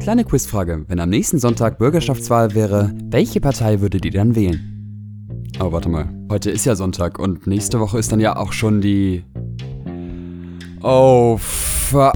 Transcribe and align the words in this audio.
Kleine 0.00 0.24
Quizfrage. 0.24 0.84
Wenn 0.88 1.00
am 1.00 1.10
nächsten 1.10 1.38
Sonntag 1.38 1.78
Bürgerschaftswahl 1.78 2.54
wäre, 2.54 2.92
welche 3.10 3.40
Partei 3.40 3.80
würdet 3.80 4.04
ihr 4.04 4.10
dann 4.10 4.34
wählen? 4.34 5.44
Oh, 5.60 5.72
warte 5.72 5.88
mal. 5.88 6.08
Heute 6.30 6.50
ist 6.50 6.64
ja 6.64 6.76
Sonntag 6.76 7.18
und 7.18 7.46
nächste 7.46 7.80
Woche 7.80 7.98
ist 7.98 8.12
dann 8.12 8.20
ja 8.20 8.36
auch 8.36 8.52
schon 8.52 8.80
die. 8.80 9.24
Oh, 10.82 11.36
fuck. 11.38 12.14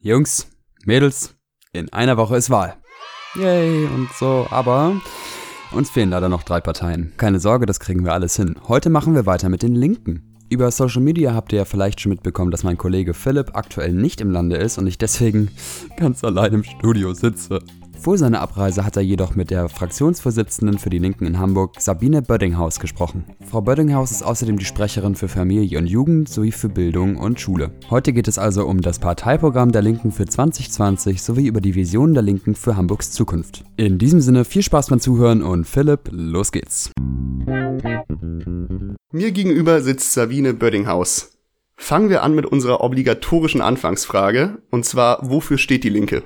Jungs, 0.00 0.46
Mädels, 0.84 1.34
in 1.72 1.92
einer 1.92 2.16
Woche 2.16 2.36
ist 2.36 2.50
Wahl. 2.50 2.76
Yay 3.34 3.86
und 3.86 4.08
so, 4.18 4.46
aber 4.50 5.00
uns 5.72 5.90
fehlen 5.90 6.10
leider 6.10 6.28
noch 6.28 6.42
drei 6.42 6.60
Parteien. 6.60 7.12
Keine 7.16 7.40
Sorge, 7.40 7.66
das 7.66 7.80
kriegen 7.80 8.04
wir 8.04 8.12
alles 8.12 8.36
hin. 8.36 8.56
Heute 8.68 8.88
machen 8.90 9.14
wir 9.14 9.26
weiter 9.26 9.48
mit 9.48 9.62
den 9.62 9.74
Linken. 9.74 10.35
Über 10.48 10.70
Social 10.70 11.02
Media 11.02 11.34
habt 11.34 11.52
ihr 11.52 11.58
ja 11.58 11.64
vielleicht 11.64 12.00
schon 12.00 12.10
mitbekommen, 12.10 12.52
dass 12.52 12.62
mein 12.62 12.78
Kollege 12.78 13.14
Philipp 13.14 13.56
aktuell 13.56 13.92
nicht 13.92 14.20
im 14.20 14.30
Lande 14.30 14.56
ist 14.56 14.78
und 14.78 14.86
ich 14.86 14.96
deswegen 14.96 15.50
ganz 15.96 16.22
allein 16.22 16.52
im 16.52 16.62
Studio 16.62 17.14
sitze. 17.14 17.58
Vor 17.98 18.18
seiner 18.18 18.42
Abreise 18.42 18.84
hat 18.84 18.96
er 18.96 19.02
jedoch 19.02 19.34
mit 19.34 19.50
der 19.50 19.68
Fraktionsvorsitzenden 19.68 20.78
für 20.78 20.90
die 20.90 20.98
Linken 20.98 21.26
in 21.26 21.40
Hamburg, 21.40 21.80
Sabine 21.80 22.22
Böddinghaus, 22.22 22.78
gesprochen. 22.78 23.24
Frau 23.44 23.60
Böddinghaus 23.62 24.12
ist 24.12 24.22
außerdem 24.22 24.58
die 24.58 24.64
Sprecherin 24.64 25.16
für 25.16 25.26
Familie 25.26 25.78
und 25.78 25.86
Jugend 25.86 26.28
sowie 26.28 26.52
für 26.52 26.68
Bildung 26.68 27.16
und 27.16 27.40
Schule. 27.40 27.72
Heute 27.90 28.12
geht 28.12 28.28
es 28.28 28.38
also 28.38 28.66
um 28.66 28.82
das 28.82 29.00
Parteiprogramm 29.00 29.72
der 29.72 29.82
Linken 29.82 30.12
für 30.12 30.26
2020 30.26 31.22
sowie 31.22 31.48
über 31.48 31.60
die 31.60 31.74
Vision 31.74 32.14
der 32.14 32.22
Linken 32.22 32.54
für 32.54 32.76
Hamburgs 32.76 33.10
Zukunft. 33.10 33.64
In 33.76 33.98
diesem 33.98 34.20
Sinne 34.20 34.44
viel 34.44 34.62
Spaß 34.62 34.90
beim 34.90 35.00
Zuhören 35.00 35.42
und 35.42 35.66
Philipp, 35.66 36.08
los 36.12 36.52
geht's. 36.52 36.92
Mir 39.16 39.32
gegenüber 39.32 39.80
sitzt 39.80 40.12
Sabine 40.12 40.52
Böddinghaus. 40.52 41.38
Fangen 41.74 42.10
wir 42.10 42.22
an 42.22 42.34
mit 42.34 42.44
unserer 42.44 42.82
obligatorischen 42.82 43.62
Anfangsfrage, 43.62 44.58
und 44.70 44.84
zwar, 44.84 45.20
wofür 45.22 45.56
steht 45.56 45.84
die 45.84 45.88
Linke? 45.88 46.22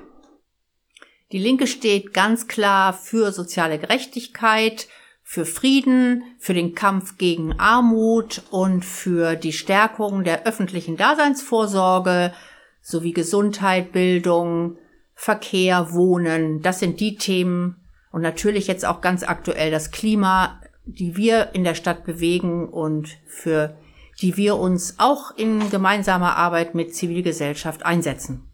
Die 1.30 1.38
Linke 1.38 1.68
steht 1.68 2.12
ganz 2.12 2.48
klar 2.48 2.92
für 2.92 3.30
soziale 3.30 3.78
Gerechtigkeit, 3.78 4.88
für 5.22 5.46
Frieden, 5.46 6.24
für 6.40 6.52
den 6.52 6.74
Kampf 6.74 7.16
gegen 7.16 7.60
Armut 7.60 8.42
und 8.50 8.84
für 8.84 9.36
die 9.36 9.52
Stärkung 9.52 10.24
der 10.24 10.44
öffentlichen 10.44 10.96
Daseinsvorsorge 10.96 12.34
sowie 12.82 13.12
Gesundheit, 13.12 13.92
Bildung, 13.92 14.78
Verkehr, 15.14 15.92
Wohnen. 15.92 16.60
Das 16.60 16.80
sind 16.80 16.98
die 16.98 17.14
Themen 17.14 17.76
und 18.10 18.22
natürlich 18.22 18.66
jetzt 18.66 18.84
auch 18.84 19.00
ganz 19.00 19.22
aktuell 19.22 19.70
das 19.70 19.92
Klima, 19.92 20.60
die 20.94 21.16
wir 21.16 21.50
in 21.54 21.64
der 21.64 21.74
Stadt 21.74 22.04
bewegen 22.04 22.68
und 22.68 23.08
für 23.26 23.76
die 24.20 24.36
wir 24.36 24.56
uns 24.56 24.96
auch 24.98 25.36
in 25.36 25.70
gemeinsamer 25.70 26.36
Arbeit 26.36 26.74
mit 26.74 26.94
Zivilgesellschaft 26.94 27.84
einsetzen. 27.84 28.50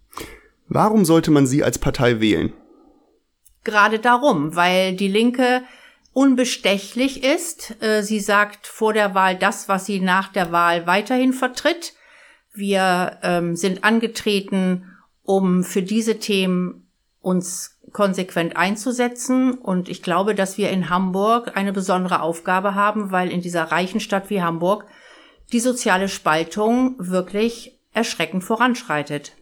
Warum 0.68 1.04
sollte 1.04 1.30
man 1.30 1.46
sie 1.46 1.64
als 1.64 1.78
Partei 1.78 2.20
wählen? 2.20 2.52
gerade 3.66 3.98
darum, 3.98 4.56
weil 4.56 4.96
die 4.96 5.08
Linke 5.08 5.62
unbestechlich 6.14 7.22
ist. 7.22 7.76
Äh, 7.82 8.02
sie 8.02 8.20
sagt 8.20 8.66
vor 8.66 8.94
der 8.94 9.14
Wahl 9.14 9.36
das, 9.36 9.68
was 9.68 9.84
sie 9.84 10.00
nach 10.00 10.32
der 10.32 10.52
Wahl 10.52 10.86
weiterhin 10.86 11.34
vertritt. 11.34 11.92
Wir 12.54 13.18
ähm, 13.22 13.54
sind 13.54 13.84
angetreten, 13.84 14.96
um 15.22 15.62
für 15.62 15.82
diese 15.82 16.18
Themen 16.18 16.88
uns 17.20 17.75
konsequent 17.96 18.58
einzusetzen. 18.58 19.54
Und 19.54 19.88
ich 19.88 20.02
glaube, 20.02 20.34
dass 20.34 20.58
wir 20.58 20.68
in 20.68 20.90
Hamburg 20.90 21.56
eine 21.56 21.72
besondere 21.72 22.20
Aufgabe 22.20 22.74
haben, 22.74 23.10
weil 23.10 23.32
in 23.32 23.40
dieser 23.40 23.64
reichen 23.64 24.00
Stadt 24.00 24.28
wie 24.28 24.42
Hamburg 24.42 24.84
die 25.50 25.60
soziale 25.60 26.10
Spaltung 26.10 26.96
wirklich 26.98 27.80
erschreckend 27.94 28.44
voranschreitet. 28.44 29.32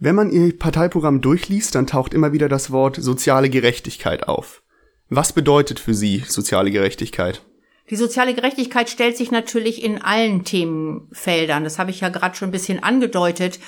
Wenn 0.00 0.16
man 0.16 0.32
ihr 0.32 0.58
Parteiprogramm 0.58 1.20
durchliest, 1.20 1.76
dann 1.76 1.86
taucht 1.86 2.12
immer 2.12 2.32
wieder 2.32 2.48
das 2.48 2.72
Wort 2.72 2.96
soziale 2.96 3.50
Gerechtigkeit 3.50 4.26
auf. 4.26 4.64
Was 5.08 5.32
bedeutet 5.32 5.78
für 5.78 5.94
Sie 5.94 6.24
soziale 6.26 6.72
Gerechtigkeit? 6.72 7.42
Die 7.88 7.96
soziale 7.96 8.34
Gerechtigkeit 8.34 8.90
stellt 8.90 9.16
sich 9.16 9.30
natürlich 9.30 9.84
in 9.84 10.02
allen 10.02 10.42
Themenfeldern. 10.44 11.62
Das 11.62 11.78
habe 11.78 11.90
ich 11.92 12.00
ja 12.00 12.08
gerade 12.08 12.34
schon 12.34 12.48
ein 12.48 12.52
bisschen 12.52 12.82
angedeutet. 12.82 13.60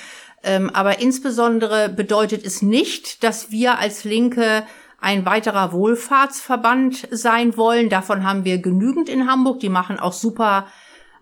Ähm, 0.45 0.69
aber 0.69 0.99
insbesondere 0.99 1.89
bedeutet 1.89 2.45
es 2.45 2.61
nicht, 2.61 3.23
dass 3.23 3.51
wir 3.51 3.77
als 3.79 4.03
Linke 4.03 4.63
ein 5.01 5.25
weiterer 5.25 5.73
Wohlfahrtsverband 5.73 7.09
sein 7.11 7.57
wollen. 7.57 7.89
Davon 7.89 8.23
haben 8.23 8.45
wir 8.45 8.59
genügend 8.59 9.09
in 9.09 9.29
Hamburg. 9.29 9.59
Die 9.59 9.69
machen 9.69 9.99
auch 9.99 10.13
super 10.13 10.67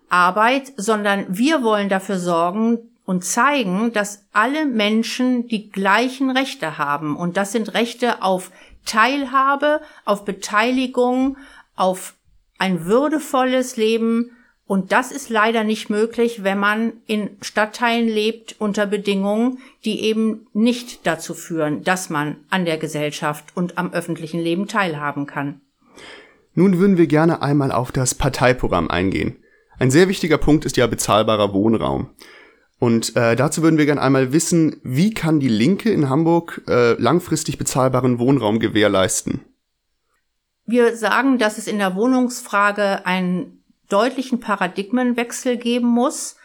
Arbeit, 0.08 0.72
sondern 0.76 1.26
wir 1.28 1.62
wollen 1.62 1.88
dafür 1.88 2.18
sorgen, 2.18 2.90
und 3.04 3.24
zeigen, 3.24 3.92
dass 3.92 4.26
alle 4.32 4.66
Menschen 4.66 5.46
die 5.48 5.70
gleichen 5.70 6.30
Rechte 6.30 6.78
haben. 6.78 7.16
Und 7.16 7.36
das 7.36 7.52
sind 7.52 7.74
Rechte 7.74 8.22
auf 8.22 8.50
Teilhabe, 8.86 9.80
auf 10.04 10.24
Beteiligung, 10.24 11.36
auf 11.76 12.14
ein 12.58 12.86
würdevolles 12.86 13.76
Leben. 13.76 14.30
Und 14.74 14.90
das 14.90 15.12
ist 15.12 15.30
leider 15.30 15.62
nicht 15.62 15.88
möglich, 15.88 16.42
wenn 16.42 16.58
man 16.58 16.94
in 17.06 17.30
Stadtteilen 17.42 18.08
lebt 18.08 18.56
unter 18.58 18.86
Bedingungen, 18.86 19.58
die 19.84 20.00
eben 20.00 20.48
nicht 20.52 21.06
dazu 21.06 21.32
führen, 21.32 21.84
dass 21.84 22.10
man 22.10 22.38
an 22.50 22.64
der 22.64 22.76
Gesellschaft 22.76 23.56
und 23.56 23.78
am 23.78 23.92
öffentlichen 23.92 24.40
Leben 24.40 24.66
teilhaben 24.66 25.26
kann. 25.26 25.60
Nun 26.54 26.80
würden 26.80 26.98
wir 26.98 27.06
gerne 27.06 27.40
einmal 27.40 27.70
auf 27.70 27.92
das 27.92 28.16
Parteiprogramm 28.16 28.90
eingehen. 28.90 29.36
Ein 29.78 29.92
sehr 29.92 30.08
wichtiger 30.08 30.38
Punkt 30.38 30.64
ist 30.64 30.76
ja 30.76 30.88
bezahlbarer 30.88 31.54
Wohnraum. 31.54 32.10
Und 32.80 33.14
äh, 33.14 33.36
dazu 33.36 33.62
würden 33.62 33.78
wir 33.78 33.86
gerne 33.86 34.02
einmal 34.02 34.32
wissen, 34.32 34.80
wie 34.82 35.14
kann 35.14 35.38
die 35.38 35.46
Linke 35.46 35.92
in 35.92 36.10
Hamburg 36.10 36.62
äh, 36.66 36.94
langfristig 36.94 37.58
bezahlbaren 37.58 38.18
Wohnraum 38.18 38.58
gewährleisten? 38.58 39.42
Wir 40.66 40.96
sagen, 40.96 41.38
dass 41.38 41.58
es 41.58 41.68
in 41.68 41.78
der 41.78 41.94
Wohnungsfrage 41.94 43.06
einen 43.06 43.60
deutlichen 43.88 44.40
Paradigmenwechsel 44.40 45.56
geben 45.56 45.88
muss. 45.88 46.36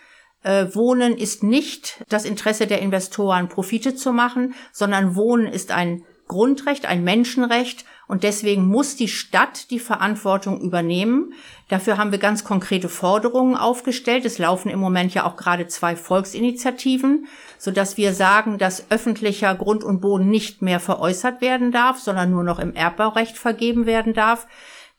Äh, 0.43 0.67
Wohnen 0.73 1.17
ist 1.17 1.43
nicht 1.43 2.03
das 2.09 2.25
Interesse 2.25 2.67
der 2.67 2.81
Investoren, 2.81 3.49
Profite 3.49 3.95
zu 3.95 4.13
machen, 4.13 4.53
sondern 4.71 5.15
Wohnen 5.15 5.47
ist 5.47 5.71
ein 5.71 6.03
Grundrecht, 6.29 6.85
ein 6.85 7.03
Menschenrecht 7.03 7.85
und 8.07 8.23
deswegen 8.23 8.67
muss 8.67 8.95
die 8.95 9.07
Stadt 9.07 9.71
die 9.71 9.79
Verantwortung 9.79 10.61
übernehmen. 10.61 11.33
Dafür 11.69 11.97
haben 11.97 12.11
wir 12.11 12.19
ganz 12.19 12.43
konkrete 12.43 12.87
Forderungen 12.87 13.55
aufgestellt. 13.55 14.25
Es 14.25 14.37
laufen 14.37 14.69
im 14.69 14.79
Moment 14.79 15.13
ja 15.13 15.25
auch 15.25 15.35
gerade 15.35 15.67
zwei 15.67 15.95
Volksinitiativen, 15.95 17.27
so 17.57 17.71
dass 17.71 17.97
wir 17.97 18.13
sagen, 18.13 18.59
dass 18.59 18.91
öffentlicher 18.91 19.55
Grund 19.55 19.83
und 19.83 20.01
Boden 20.01 20.29
nicht 20.29 20.61
mehr 20.61 20.79
veräußert 20.79 21.41
werden 21.41 21.71
darf, 21.71 21.99
sondern 21.99 22.29
nur 22.29 22.43
noch 22.43 22.59
im 22.59 22.75
Erbbaurecht 22.75 23.37
vergeben 23.37 23.87
werden 23.87 24.13
darf 24.13 24.47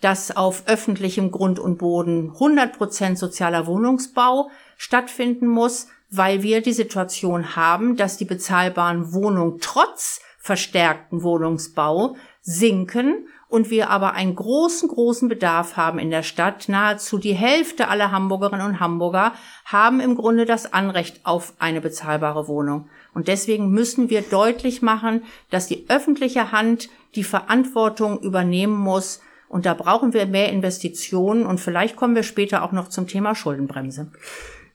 dass 0.00 0.34
auf 0.36 0.64
öffentlichem 0.66 1.30
Grund 1.30 1.58
und 1.58 1.78
Boden 1.78 2.30
100 2.34 2.76
Prozent 2.76 3.18
sozialer 3.18 3.66
Wohnungsbau 3.66 4.50
stattfinden 4.76 5.46
muss, 5.46 5.88
weil 6.10 6.42
wir 6.42 6.60
die 6.60 6.72
Situation 6.72 7.54
haben, 7.56 7.96
dass 7.96 8.16
die 8.16 8.24
bezahlbaren 8.24 9.12
Wohnungen 9.12 9.58
trotz 9.60 10.20
verstärkten 10.38 11.22
Wohnungsbau 11.22 12.16
sinken 12.40 13.26
und 13.50 13.68
wir 13.68 13.90
aber 13.90 14.14
einen 14.14 14.36
großen, 14.36 14.88
großen 14.88 15.28
Bedarf 15.28 15.76
haben 15.76 15.98
in 15.98 16.10
der 16.10 16.22
Stadt. 16.22 16.68
Nahezu 16.68 17.18
die 17.18 17.34
Hälfte 17.34 17.88
aller 17.88 18.12
Hamburgerinnen 18.12 18.64
und 18.64 18.80
Hamburger 18.80 19.32
haben 19.64 20.00
im 20.00 20.14
Grunde 20.14 20.46
das 20.46 20.72
Anrecht 20.72 21.20
auf 21.24 21.52
eine 21.58 21.80
bezahlbare 21.80 22.48
Wohnung. 22.48 22.88
Und 23.12 23.28
deswegen 23.28 23.70
müssen 23.70 24.08
wir 24.08 24.22
deutlich 24.22 24.82
machen, 24.82 25.24
dass 25.50 25.66
die 25.66 25.84
öffentliche 25.88 26.52
Hand 26.52 26.88
die 27.16 27.24
Verantwortung 27.24 28.20
übernehmen 28.20 28.76
muss. 28.76 29.20
Und 29.50 29.66
da 29.66 29.74
brauchen 29.74 30.14
wir 30.14 30.26
mehr 30.26 30.52
Investitionen. 30.52 31.44
Und 31.44 31.58
vielleicht 31.58 31.96
kommen 31.96 32.14
wir 32.14 32.22
später 32.22 32.62
auch 32.62 32.70
noch 32.70 32.88
zum 32.88 33.08
Thema 33.08 33.34
Schuldenbremse. 33.34 34.12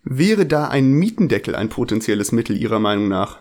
Wäre 0.04 0.46
da 0.46 0.68
ein 0.68 0.92
Mietendeckel 0.92 1.56
ein 1.56 1.70
potenzielles 1.70 2.34
Mittel 2.34 2.58
Ihrer 2.58 2.80
Meinung 2.80 3.08
nach? 3.08 3.40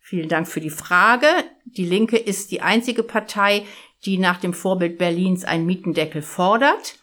Vielen 0.00 0.28
Dank 0.28 0.48
für 0.48 0.60
die 0.60 0.70
Frage. 0.70 1.28
Die 1.64 1.86
Linke 1.86 2.18
ist 2.18 2.50
die 2.50 2.62
einzige 2.62 3.04
Partei, 3.04 3.64
die 4.04 4.18
nach 4.18 4.40
dem 4.40 4.54
Vorbild 4.54 4.98
Berlins 4.98 5.44
einen 5.44 5.66
Mietendeckel 5.66 6.20
fordert. 6.20 6.98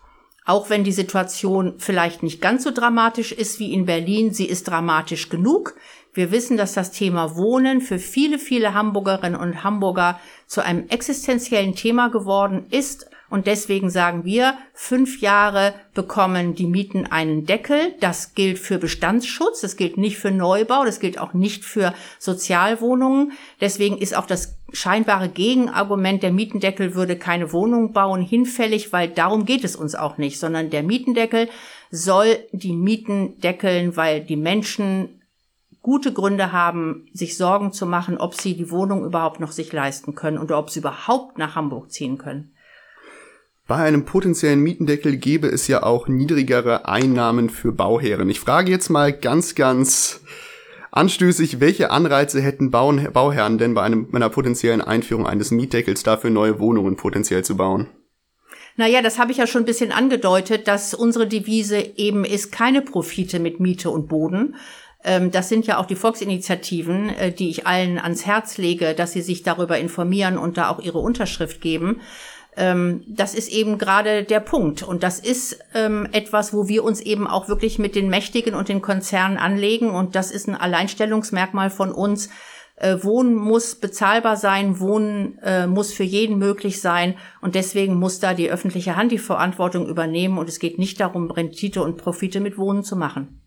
Auch 0.45 0.69
wenn 0.69 0.83
die 0.83 0.91
Situation 0.91 1.75
vielleicht 1.77 2.23
nicht 2.23 2.41
ganz 2.41 2.65
so 2.65 2.71
dramatisch 2.71 3.31
ist 3.31 3.59
wie 3.59 3.73
in 3.73 3.85
Berlin, 3.85 4.33
sie 4.33 4.45
ist 4.45 4.67
dramatisch 4.67 5.29
genug. 5.29 5.75
Wir 6.13 6.31
wissen, 6.31 6.57
dass 6.57 6.73
das 6.73 6.91
Thema 6.91 7.37
Wohnen 7.37 7.79
für 7.79 7.97
viele, 7.97 8.39
viele 8.39 8.73
Hamburgerinnen 8.73 9.39
und 9.39 9.63
Hamburger 9.63 10.19
zu 10.47 10.61
einem 10.61 10.89
existenziellen 10.89 11.75
Thema 11.75 12.09
geworden 12.09 12.65
ist 12.71 13.10
und 13.31 13.47
deswegen 13.47 13.89
sagen 13.89 14.25
wir, 14.25 14.55
fünf 14.73 15.21
Jahre 15.21 15.73
bekommen 15.93 16.53
die 16.53 16.67
Mieten 16.67 17.05
einen 17.05 17.45
Deckel. 17.45 17.95
Das 18.01 18.35
gilt 18.35 18.59
für 18.59 18.77
Bestandsschutz, 18.77 19.61
das 19.61 19.77
gilt 19.77 19.97
nicht 19.97 20.17
für 20.17 20.31
Neubau, 20.31 20.83
das 20.83 20.99
gilt 20.99 21.17
auch 21.17 21.33
nicht 21.33 21.63
für 21.63 21.93
Sozialwohnungen. 22.19 23.31
Deswegen 23.61 23.97
ist 23.97 24.17
auch 24.17 24.25
das 24.25 24.57
scheinbare 24.73 25.29
Gegenargument, 25.29 26.21
der 26.23 26.33
Mietendeckel 26.33 26.93
würde 26.93 27.15
keine 27.15 27.53
Wohnung 27.53 27.93
bauen, 27.93 28.21
hinfällig, 28.21 28.91
weil 28.91 29.07
darum 29.07 29.45
geht 29.45 29.63
es 29.63 29.77
uns 29.77 29.95
auch 29.95 30.17
nicht, 30.17 30.37
sondern 30.37 30.69
der 30.69 30.83
Mietendeckel 30.83 31.47
soll 31.89 32.37
die 32.51 32.73
Mieten 32.73 33.39
deckeln, 33.39 33.95
weil 33.95 34.19
die 34.19 34.35
Menschen 34.35 35.21
gute 35.81 36.11
Gründe 36.11 36.51
haben, 36.51 37.07
sich 37.13 37.37
Sorgen 37.37 37.71
zu 37.71 37.85
machen, 37.85 38.17
ob 38.17 38.35
sie 38.35 38.57
die 38.57 38.71
Wohnung 38.71 39.05
überhaupt 39.05 39.39
noch 39.39 39.53
sich 39.53 39.71
leisten 39.71 40.15
können 40.15 40.37
oder 40.37 40.59
ob 40.59 40.69
sie 40.69 40.79
überhaupt 40.79 41.37
nach 41.37 41.55
Hamburg 41.55 41.93
ziehen 41.93 42.17
können. 42.17 42.51
Bei 43.71 43.77
einem 43.77 44.03
potenziellen 44.03 44.59
Mietendeckel 44.59 45.15
gäbe 45.15 45.47
es 45.47 45.69
ja 45.69 45.83
auch 45.83 46.09
niedrigere 46.09 46.89
Einnahmen 46.89 47.49
für 47.49 47.71
Bauherren. 47.71 48.29
Ich 48.29 48.41
frage 48.41 48.69
jetzt 48.69 48.89
mal 48.89 49.13
ganz, 49.13 49.55
ganz 49.55 50.19
anstößig, 50.91 51.61
welche 51.61 51.89
Anreize 51.89 52.41
hätten 52.41 52.69
Bauherren 52.69 53.57
denn 53.57 53.73
bei, 53.73 53.83
einem, 53.83 54.09
einer 54.11 54.27
potenziellen 54.27 54.81
Einführung 54.81 55.25
eines 55.25 55.51
Mietdeckels 55.51 56.03
dafür 56.03 56.31
neue 56.31 56.59
Wohnungen 56.59 56.97
potenziell 56.97 57.45
zu 57.45 57.55
bauen? 57.55 57.87
Naja, 58.75 59.01
das 59.01 59.17
habe 59.17 59.31
ich 59.31 59.37
ja 59.37 59.47
schon 59.47 59.61
ein 59.61 59.67
bisschen 59.67 59.93
angedeutet, 59.93 60.67
dass 60.67 60.93
unsere 60.93 61.25
Devise 61.25 61.77
eben 61.95 62.25
ist 62.25 62.51
keine 62.51 62.81
Profite 62.81 63.39
mit 63.39 63.61
Miete 63.61 63.89
und 63.89 64.09
Boden, 64.09 64.53
ähm, 65.03 65.31
das 65.31 65.49
sind 65.49 65.65
ja 65.65 65.79
auch 65.79 65.85
die 65.85 65.95
Volksinitiativen, 65.95 67.09
äh, 67.09 67.31
die 67.31 67.49
ich 67.49 67.65
allen 67.65 67.97
ans 67.97 68.25
Herz 68.25 68.57
lege, 68.57 68.93
dass 68.93 69.13
sie 69.13 69.21
sich 69.21 69.43
darüber 69.43 69.77
informieren 69.79 70.37
und 70.37 70.57
da 70.57 70.69
auch 70.69 70.79
ihre 70.79 70.99
Unterschrift 70.99 71.61
geben. 71.61 72.01
Ähm, 72.57 73.03
das 73.07 73.33
ist 73.33 73.49
eben 73.49 73.77
gerade 73.77 74.23
der 74.23 74.39
Punkt. 74.39 74.83
Und 74.83 75.03
das 75.03 75.19
ist 75.19 75.59
ähm, 75.73 76.07
etwas, 76.11 76.53
wo 76.53 76.67
wir 76.67 76.83
uns 76.83 76.99
eben 76.99 77.27
auch 77.27 77.47
wirklich 77.47 77.79
mit 77.79 77.95
den 77.95 78.09
Mächtigen 78.09 78.55
und 78.55 78.69
den 78.69 78.81
Konzernen 78.81 79.37
anlegen. 79.37 79.91
Und 79.91 80.15
das 80.15 80.31
ist 80.31 80.47
ein 80.47 80.55
Alleinstellungsmerkmal 80.55 81.69
von 81.69 81.91
uns. 81.91 82.29
Äh, 82.75 83.03
Wohnen 83.03 83.35
muss 83.35 83.75
bezahlbar 83.75 84.35
sein, 84.35 84.79
Wohnen 84.79 85.37
äh, 85.39 85.67
muss 85.67 85.93
für 85.93 86.03
jeden 86.03 86.39
möglich 86.39 86.81
sein. 86.81 87.15
Und 87.41 87.55
deswegen 87.55 87.95
muss 87.95 88.19
da 88.19 88.33
die 88.33 88.51
öffentliche 88.51 88.95
Hand 88.95 89.11
die 89.11 89.17
Verantwortung 89.17 89.87
übernehmen. 89.87 90.37
Und 90.37 90.49
es 90.49 90.59
geht 90.59 90.77
nicht 90.77 90.99
darum, 90.99 91.31
Rendite 91.31 91.81
und 91.81 91.97
Profite 91.97 92.41
mit 92.41 92.57
Wohnen 92.57 92.83
zu 92.83 92.95
machen. 92.95 93.41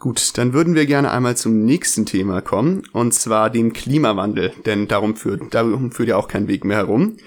Gut, 0.00 0.38
dann 0.38 0.54
würden 0.54 0.74
wir 0.74 0.86
gerne 0.86 1.10
einmal 1.10 1.36
zum 1.36 1.62
nächsten 1.66 2.06
Thema 2.06 2.40
kommen, 2.40 2.84
und 2.94 3.12
zwar 3.12 3.50
dem 3.50 3.74
Klimawandel, 3.74 4.50
denn 4.64 4.88
darum 4.88 5.14
führt, 5.14 5.52
darum 5.52 5.92
führt 5.92 6.08
ja 6.08 6.16
auch 6.16 6.26
kein 6.26 6.48
Weg 6.48 6.64
mehr 6.64 6.78
herum. 6.78 7.18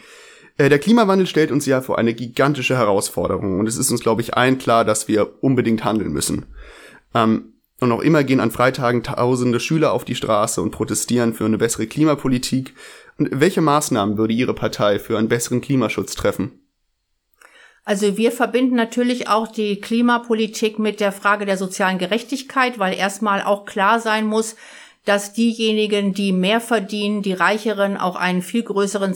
Äh, 0.57 0.69
der 0.69 0.79
Klimawandel 0.79 1.27
stellt 1.27 1.51
uns 1.51 1.65
ja 1.65 1.81
vor 1.81 1.97
eine 1.97 2.13
gigantische 2.13 2.77
Herausforderung 2.77 3.59
und 3.59 3.67
es 3.67 3.77
ist 3.77 3.91
uns, 3.91 4.01
glaube 4.01 4.21
ich, 4.21 4.35
allen 4.35 4.57
klar, 4.57 4.85
dass 4.85 5.07
wir 5.07 5.43
unbedingt 5.43 5.83
handeln 5.83 6.11
müssen. 6.11 6.45
Ähm, 7.13 7.53
und 7.79 7.89
noch 7.89 8.01
immer 8.01 8.23
gehen 8.23 8.39
an 8.39 8.51
Freitagen 8.51 9.03
tausende 9.03 9.59
Schüler 9.59 9.91
auf 9.91 10.05
die 10.05 10.15
Straße 10.15 10.61
und 10.61 10.71
protestieren 10.71 11.33
für 11.33 11.45
eine 11.45 11.57
bessere 11.57 11.87
Klimapolitik. 11.87 12.73
Und 13.17 13.29
welche 13.31 13.61
Maßnahmen 13.61 14.17
würde 14.17 14.33
Ihre 14.33 14.53
Partei 14.53 14.99
für 14.99 15.17
einen 15.17 15.27
besseren 15.27 15.59
Klimaschutz 15.59 16.15
treffen? 16.15 16.59
Also 17.83 18.15
wir 18.15 18.31
verbinden 18.31 18.75
natürlich 18.75 19.27
auch 19.27 19.47
die 19.47 19.81
Klimapolitik 19.81 20.79
mit 20.79 21.01
der 21.01 21.11
Frage 21.11 21.45
der 21.45 21.57
sozialen 21.57 21.97
Gerechtigkeit, 21.97 22.79
weil 22.79 22.97
erstmal 22.97 23.41
auch 23.41 23.65
klar 23.65 23.99
sein 23.99 24.25
muss, 24.25 24.55
dass 25.03 25.33
diejenigen, 25.33 26.13
die 26.13 26.31
mehr 26.31 26.61
verdienen, 26.61 27.21
die 27.21 27.33
Reicheren, 27.33 27.97
auch 27.97 28.15
einen 28.15 28.41
viel 28.41 28.63
größeren 28.63 29.13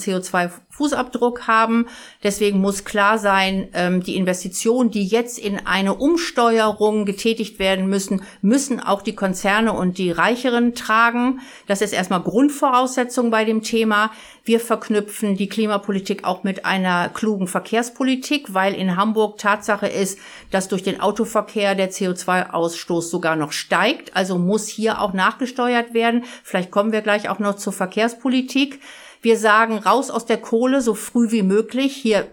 CO2-Fußabdruck 0.78 1.48
haben. 1.48 1.88
Deswegen 2.24 2.60
muss 2.60 2.86
klar 2.86 3.18
sein, 3.18 3.70
ähm, 3.74 4.04
die 4.04 4.16
Investitionen, 4.16 4.92
die 4.92 5.06
jetzt 5.06 5.40
in 5.40 5.66
eine 5.66 5.96
Umsteuerung 5.96 7.06
getätigt 7.06 7.60
werden 7.60 7.88
müssen, 7.88 8.24
müssen 8.42 8.80
auch 8.80 9.02
die 9.02 9.16
Konzerne 9.16 9.74
und 9.74 9.98
die 9.98 10.12
Reicheren 10.12 10.76
tragen. 10.76 11.42
Das 11.68 11.82
ist 11.82 11.94
erstmal 11.94 12.22
Grundvoraussetzung 12.22 13.32
bei 13.32 13.46
dem 13.46 13.62
Thema. 13.62 14.12
Wir 14.44 14.60
verknüpfen 14.60 15.36
die 15.36 15.50
Klimapolitik 15.50 16.24
auch 16.24 16.44
mit 16.44 16.66
einer 16.66 17.10
klugen 17.10 17.48
Verkehrspolitik, 17.48 18.54
weil 18.54 18.74
in 18.74 18.96
Hamburg 18.96 19.38
Tatsache 19.38 19.88
ist, 19.88 20.20
dass 20.52 20.70
durch 20.70 20.84
den 20.84 21.02
Autoverkehr 21.02 21.76
der 21.76 21.92
CO2-Ausstoß 21.92 23.10
sogar 23.10 23.36
noch 23.36 23.52
steigt. 23.52 24.16
Also 24.16 24.38
muss 24.38 24.68
hier 24.68 25.02
auch 25.02 25.14
nachgesteuert 25.14 25.94
werden. 25.94 26.24
Vielleicht 26.44 26.72
kommen 26.72 26.92
wir 26.92 27.02
gleich 27.02 27.30
auch 27.30 27.40
noch 27.40 27.58
zur 27.58 27.74
Verkehrspolitik. 27.74 28.80
Wir 29.22 29.38
sagen 29.38 29.78
raus 29.78 30.10
aus 30.10 30.26
der 30.26 30.38
Kohle 30.38 30.82
so 30.82 30.94
früh 30.94 31.32
wie 31.32 31.44
möglich. 31.44 31.96
Hier 31.96 32.28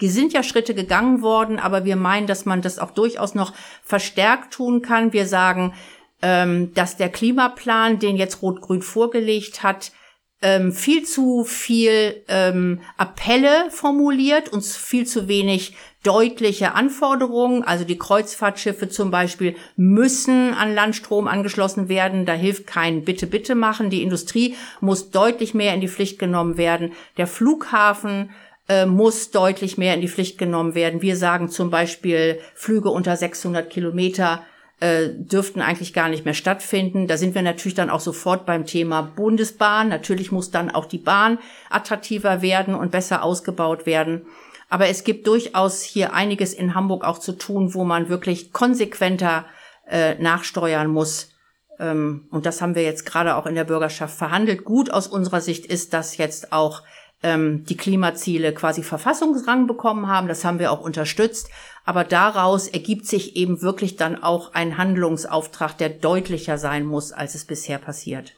sind 0.00 0.32
ja 0.32 0.42
Schritte 0.42 0.74
gegangen 0.74 1.22
worden, 1.22 1.58
aber 1.58 1.84
wir 1.84 1.96
meinen, 1.96 2.26
dass 2.26 2.44
man 2.44 2.62
das 2.62 2.78
auch 2.78 2.90
durchaus 2.90 3.34
noch 3.34 3.52
verstärkt 3.84 4.52
tun 4.54 4.82
kann. 4.82 5.12
Wir 5.12 5.26
sagen, 5.26 5.74
ähm, 6.22 6.72
dass 6.74 6.96
der 6.96 7.08
Klimaplan, 7.08 7.98
den 7.98 8.16
jetzt 8.16 8.42
Rot-Grün 8.42 8.82
vorgelegt 8.82 9.62
hat, 9.62 9.92
ähm, 10.42 10.72
viel 10.72 11.04
zu 11.04 11.44
viel 11.44 12.22
ähm, 12.28 12.80
Appelle 12.96 13.70
formuliert 13.70 14.50
und 14.52 14.64
viel 14.64 15.06
zu 15.06 15.28
wenig 15.28 15.74
deutliche 16.02 16.74
Anforderungen. 16.74 17.64
Also 17.64 17.84
die 17.84 17.98
Kreuzfahrtschiffe 17.98 18.88
zum 18.88 19.10
Beispiel 19.10 19.56
müssen 19.76 20.54
an 20.54 20.74
Landstrom 20.74 21.26
angeschlossen 21.26 21.88
werden. 21.88 22.26
Da 22.26 22.34
hilft 22.34 22.66
kein 22.66 23.04
Bitte, 23.04 23.26
bitte 23.26 23.54
machen. 23.54 23.90
Die 23.90 24.02
Industrie 24.02 24.54
muss 24.80 25.10
deutlich 25.10 25.54
mehr 25.54 25.74
in 25.74 25.80
die 25.80 25.88
Pflicht 25.88 26.18
genommen 26.18 26.56
werden. 26.58 26.92
Der 27.16 27.26
Flughafen 27.26 28.30
äh, 28.68 28.86
muss 28.86 29.30
deutlich 29.30 29.78
mehr 29.78 29.94
in 29.94 30.00
die 30.00 30.08
Pflicht 30.08 30.38
genommen 30.38 30.74
werden. 30.74 31.02
Wir 31.02 31.16
sagen 31.16 31.48
zum 31.48 31.70
Beispiel 31.70 32.38
Flüge 32.54 32.90
unter 32.90 33.16
600 33.16 33.68
Kilometer 33.70 34.44
äh, 34.80 35.08
dürften 35.10 35.62
eigentlich 35.62 35.94
gar 35.94 36.08
nicht 36.08 36.24
mehr 36.24 36.34
stattfinden. 36.34 37.06
Da 37.06 37.16
sind 37.16 37.34
wir 37.34 37.42
natürlich 37.42 37.74
dann 37.74 37.90
auch 37.90 38.00
sofort 38.00 38.44
beim 38.44 38.66
Thema 38.66 39.02
Bundesbahn. 39.02 39.88
Natürlich 39.88 40.32
muss 40.32 40.50
dann 40.50 40.70
auch 40.70 40.84
die 40.84 40.98
Bahn 40.98 41.38
attraktiver 41.70 42.42
werden 42.42 42.74
und 42.74 42.90
besser 42.90 43.22
ausgebaut 43.22 43.86
werden. 43.86 44.26
Aber 44.68 44.88
es 44.88 45.04
gibt 45.04 45.26
durchaus 45.26 45.82
hier 45.82 46.12
einiges 46.12 46.52
in 46.52 46.74
Hamburg 46.74 47.04
auch 47.04 47.18
zu 47.18 47.32
tun, 47.32 47.72
wo 47.74 47.84
man 47.84 48.08
wirklich 48.08 48.52
konsequenter 48.52 49.46
äh, 49.88 50.16
nachsteuern 50.16 50.88
muss. 50.88 51.30
Ähm, 51.78 52.26
und 52.30 52.46
das 52.46 52.60
haben 52.60 52.74
wir 52.74 52.82
jetzt 52.82 53.06
gerade 53.06 53.36
auch 53.36 53.46
in 53.46 53.54
der 53.54 53.64
Bürgerschaft 53.64 54.16
verhandelt. 54.16 54.64
Gut 54.64 54.90
aus 54.90 55.06
unserer 55.06 55.40
Sicht 55.40 55.66
ist, 55.66 55.94
dass 55.94 56.16
jetzt 56.16 56.52
auch 56.52 56.82
ähm, 57.22 57.64
die 57.64 57.76
Klimaziele 57.76 58.52
quasi 58.52 58.82
Verfassungsrang 58.82 59.66
bekommen 59.66 60.08
haben. 60.08 60.28
Das 60.28 60.44
haben 60.44 60.58
wir 60.58 60.72
auch 60.72 60.80
unterstützt. 60.80 61.50
Aber 61.84 62.04
daraus 62.04 62.68
ergibt 62.68 63.06
sich 63.06 63.36
eben 63.36 63.62
wirklich 63.62 63.96
dann 63.96 64.22
auch 64.22 64.54
ein 64.54 64.76
Handlungsauftrag, 64.76 65.78
der 65.78 65.88
deutlicher 65.88 66.58
sein 66.58 66.84
muss, 66.84 67.12
als 67.12 67.34
es 67.34 67.44
bisher 67.44 67.78
passiert. 67.78 68.34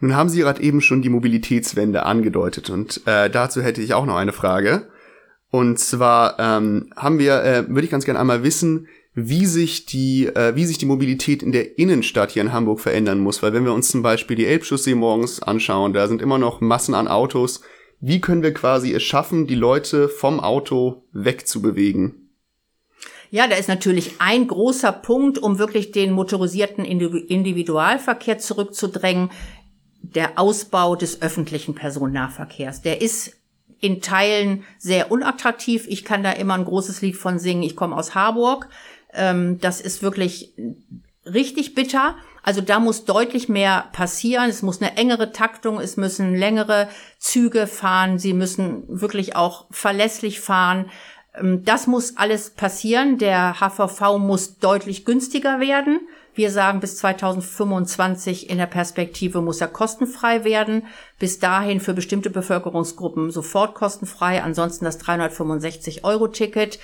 Nun 0.00 0.14
haben 0.14 0.28
Sie 0.28 0.40
gerade 0.40 0.62
eben 0.62 0.80
schon 0.80 1.02
die 1.02 1.08
Mobilitätswende 1.08 2.04
angedeutet 2.04 2.70
und 2.70 3.02
äh, 3.06 3.28
dazu 3.28 3.62
hätte 3.62 3.82
ich 3.82 3.94
auch 3.94 4.06
noch 4.06 4.14
eine 4.14 4.32
Frage. 4.32 4.88
Und 5.50 5.78
zwar 5.78 6.38
ähm, 6.38 6.92
haben 6.94 7.18
wir, 7.18 7.42
äh, 7.42 7.68
würde 7.68 7.84
ich 7.84 7.90
ganz 7.90 8.04
gerne 8.04 8.20
einmal 8.20 8.44
wissen, 8.44 8.86
wie 9.14 9.46
sich 9.46 9.86
die, 9.86 10.26
äh, 10.26 10.54
wie 10.54 10.66
sich 10.66 10.78
die 10.78 10.86
Mobilität 10.86 11.42
in 11.42 11.52
der 11.52 11.78
Innenstadt 11.78 12.30
hier 12.30 12.42
in 12.42 12.52
Hamburg 12.52 12.80
verändern 12.80 13.18
muss. 13.18 13.42
Weil 13.42 13.52
wenn 13.54 13.64
wir 13.64 13.72
uns 13.72 13.88
zum 13.88 14.02
Beispiel 14.02 14.36
die 14.36 14.46
Elbchaussee 14.46 14.94
morgens 14.94 15.42
anschauen, 15.42 15.92
da 15.92 16.06
sind 16.06 16.22
immer 16.22 16.38
noch 16.38 16.60
Massen 16.60 16.94
an 16.94 17.08
Autos, 17.08 17.62
wie 18.00 18.20
können 18.20 18.42
wir 18.42 18.54
quasi 18.54 18.94
es 18.94 19.02
schaffen, 19.02 19.46
die 19.46 19.54
Leute 19.54 20.08
vom 20.08 20.40
Auto 20.40 21.02
wegzubewegen? 21.12 22.30
Ja, 23.30 23.46
da 23.46 23.56
ist 23.56 23.68
natürlich 23.68 24.20
ein 24.20 24.46
großer 24.46 24.92
Punkt, 24.92 25.38
um 25.38 25.58
wirklich 25.58 25.92
den 25.92 26.12
motorisierten 26.12 26.84
Individualverkehr 26.84 28.38
zurückzudrängen, 28.38 29.30
der 30.00 30.38
Ausbau 30.38 30.96
des 30.96 31.20
öffentlichen 31.20 31.74
Personennahverkehrs. 31.74 32.80
Der 32.80 33.02
ist 33.02 33.36
in 33.80 34.00
Teilen 34.00 34.64
sehr 34.78 35.10
unattraktiv. 35.10 35.86
Ich 35.88 36.04
kann 36.04 36.22
da 36.22 36.32
immer 36.32 36.54
ein 36.54 36.64
großes 36.64 37.02
Lied 37.02 37.16
von 37.16 37.38
singen. 37.38 37.62
Ich 37.62 37.76
komme 37.76 37.96
aus 37.96 38.14
Harburg. 38.14 38.68
Ähm, 39.12 39.58
das 39.60 39.80
ist 39.80 40.02
wirklich 40.02 40.54
richtig 41.34 41.74
bitter. 41.74 42.16
Also 42.42 42.60
da 42.60 42.80
muss 42.80 43.04
deutlich 43.04 43.48
mehr 43.48 43.88
passieren. 43.92 44.48
Es 44.48 44.62
muss 44.62 44.80
eine 44.80 44.96
engere 44.96 45.32
Taktung, 45.32 45.80
es 45.80 45.96
müssen 45.96 46.34
längere 46.34 46.88
Züge 47.18 47.66
fahren, 47.66 48.18
sie 48.18 48.32
müssen 48.32 48.84
wirklich 48.88 49.36
auch 49.36 49.66
verlässlich 49.70 50.40
fahren. 50.40 50.90
Ähm, 51.34 51.64
das 51.64 51.86
muss 51.86 52.16
alles 52.16 52.50
passieren. 52.50 53.18
Der 53.18 53.60
HVV 53.60 54.18
muss 54.18 54.58
deutlich 54.58 55.04
günstiger 55.04 55.60
werden. 55.60 56.00
Wir 56.34 56.50
sagen, 56.52 56.78
bis 56.78 56.96
2025 56.98 58.48
in 58.48 58.58
der 58.58 58.66
Perspektive 58.66 59.40
muss 59.40 59.60
er 59.60 59.66
kostenfrei 59.66 60.44
werden. 60.44 60.86
Bis 61.18 61.40
dahin 61.40 61.80
für 61.80 61.94
bestimmte 61.94 62.30
Bevölkerungsgruppen 62.30 63.32
sofort 63.32 63.74
kostenfrei. 63.74 64.42
Ansonsten 64.42 64.84
das 64.84 64.98
365 64.98 66.04
Euro 66.04 66.28
Ticket. 66.28 66.78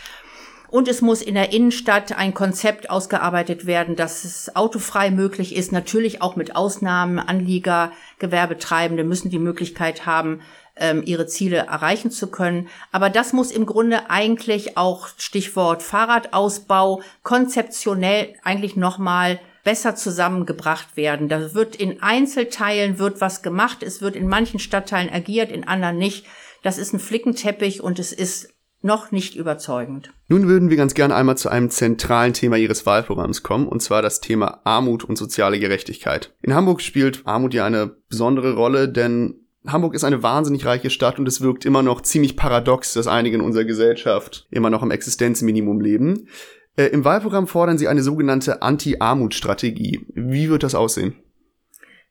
Und 0.74 0.88
es 0.88 1.02
muss 1.02 1.22
in 1.22 1.34
der 1.34 1.52
Innenstadt 1.52 2.18
ein 2.18 2.34
Konzept 2.34 2.90
ausgearbeitet 2.90 3.64
werden, 3.64 3.94
dass 3.94 4.24
es 4.24 4.56
autofrei 4.56 5.12
möglich 5.12 5.54
ist. 5.54 5.70
Natürlich 5.70 6.20
auch 6.20 6.34
mit 6.34 6.56
Ausnahmen. 6.56 7.20
Anlieger, 7.20 7.92
Gewerbetreibende 8.18 9.04
müssen 9.04 9.30
die 9.30 9.38
Möglichkeit 9.38 10.04
haben, 10.04 10.40
ähm, 10.74 11.04
ihre 11.06 11.28
Ziele 11.28 11.58
erreichen 11.58 12.10
zu 12.10 12.26
können. 12.26 12.68
Aber 12.90 13.08
das 13.08 13.32
muss 13.32 13.52
im 13.52 13.66
Grunde 13.66 14.10
eigentlich 14.10 14.76
auch 14.76 15.06
Stichwort 15.16 15.80
Fahrradausbau 15.80 17.02
konzeptionell 17.22 18.34
eigentlich 18.42 18.74
nochmal 18.74 19.38
besser 19.62 19.94
zusammengebracht 19.94 20.96
werden. 20.96 21.28
Da 21.28 21.54
wird 21.54 21.76
in 21.76 22.02
Einzelteilen 22.02 22.98
wird 22.98 23.20
was 23.20 23.44
gemacht, 23.44 23.84
es 23.84 24.02
wird 24.02 24.16
in 24.16 24.26
manchen 24.26 24.58
Stadtteilen 24.58 25.08
agiert, 25.08 25.52
in 25.52 25.68
anderen 25.68 25.98
nicht. 25.98 26.26
Das 26.64 26.78
ist 26.78 26.92
ein 26.94 26.98
Flickenteppich 26.98 27.80
und 27.80 28.00
es 28.00 28.12
ist 28.12 28.53
noch 28.84 29.10
nicht 29.10 29.34
überzeugend. 29.34 30.12
Nun 30.28 30.46
würden 30.46 30.70
wir 30.70 30.76
ganz 30.76 30.94
gerne 30.94 31.14
einmal 31.14 31.38
zu 31.38 31.48
einem 31.48 31.70
zentralen 31.70 32.34
Thema 32.34 32.56
Ihres 32.56 32.84
Wahlprogramms 32.86 33.42
kommen, 33.42 33.66
und 33.66 33.80
zwar 33.80 34.02
das 34.02 34.20
Thema 34.20 34.60
Armut 34.64 35.04
und 35.04 35.16
soziale 35.16 35.58
Gerechtigkeit. 35.58 36.34
In 36.42 36.54
Hamburg 36.54 36.82
spielt 36.82 37.26
Armut 37.26 37.54
ja 37.54 37.64
eine 37.64 37.96
besondere 38.08 38.54
Rolle, 38.54 38.88
denn 38.88 39.40
Hamburg 39.66 39.94
ist 39.94 40.04
eine 40.04 40.22
wahnsinnig 40.22 40.66
reiche 40.66 40.90
Stadt 40.90 41.18
und 41.18 41.26
es 41.26 41.40
wirkt 41.40 41.64
immer 41.64 41.82
noch 41.82 42.02
ziemlich 42.02 42.36
paradox, 42.36 42.92
dass 42.92 43.06
einige 43.06 43.36
in 43.36 43.42
unserer 43.42 43.64
Gesellschaft 43.64 44.46
immer 44.50 44.68
noch 44.68 44.82
am 44.82 44.90
Existenzminimum 44.90 45.80
leben. 45.80 46.28
Äh, 46.76 46.86
Im 46.86 47.04
Wahlprogramm 47.04 47.46
fordern 47.46 47.78
sie 47.78 47.88
eine 47.88 48.02
sogenannte 48.02 48.60
Anti-Armut-Strategie. 48.60 50.04
Wie 50.14 50.50
wird 50.50 50.62
das 50.62 50.74
aussehen? 50.74 51.14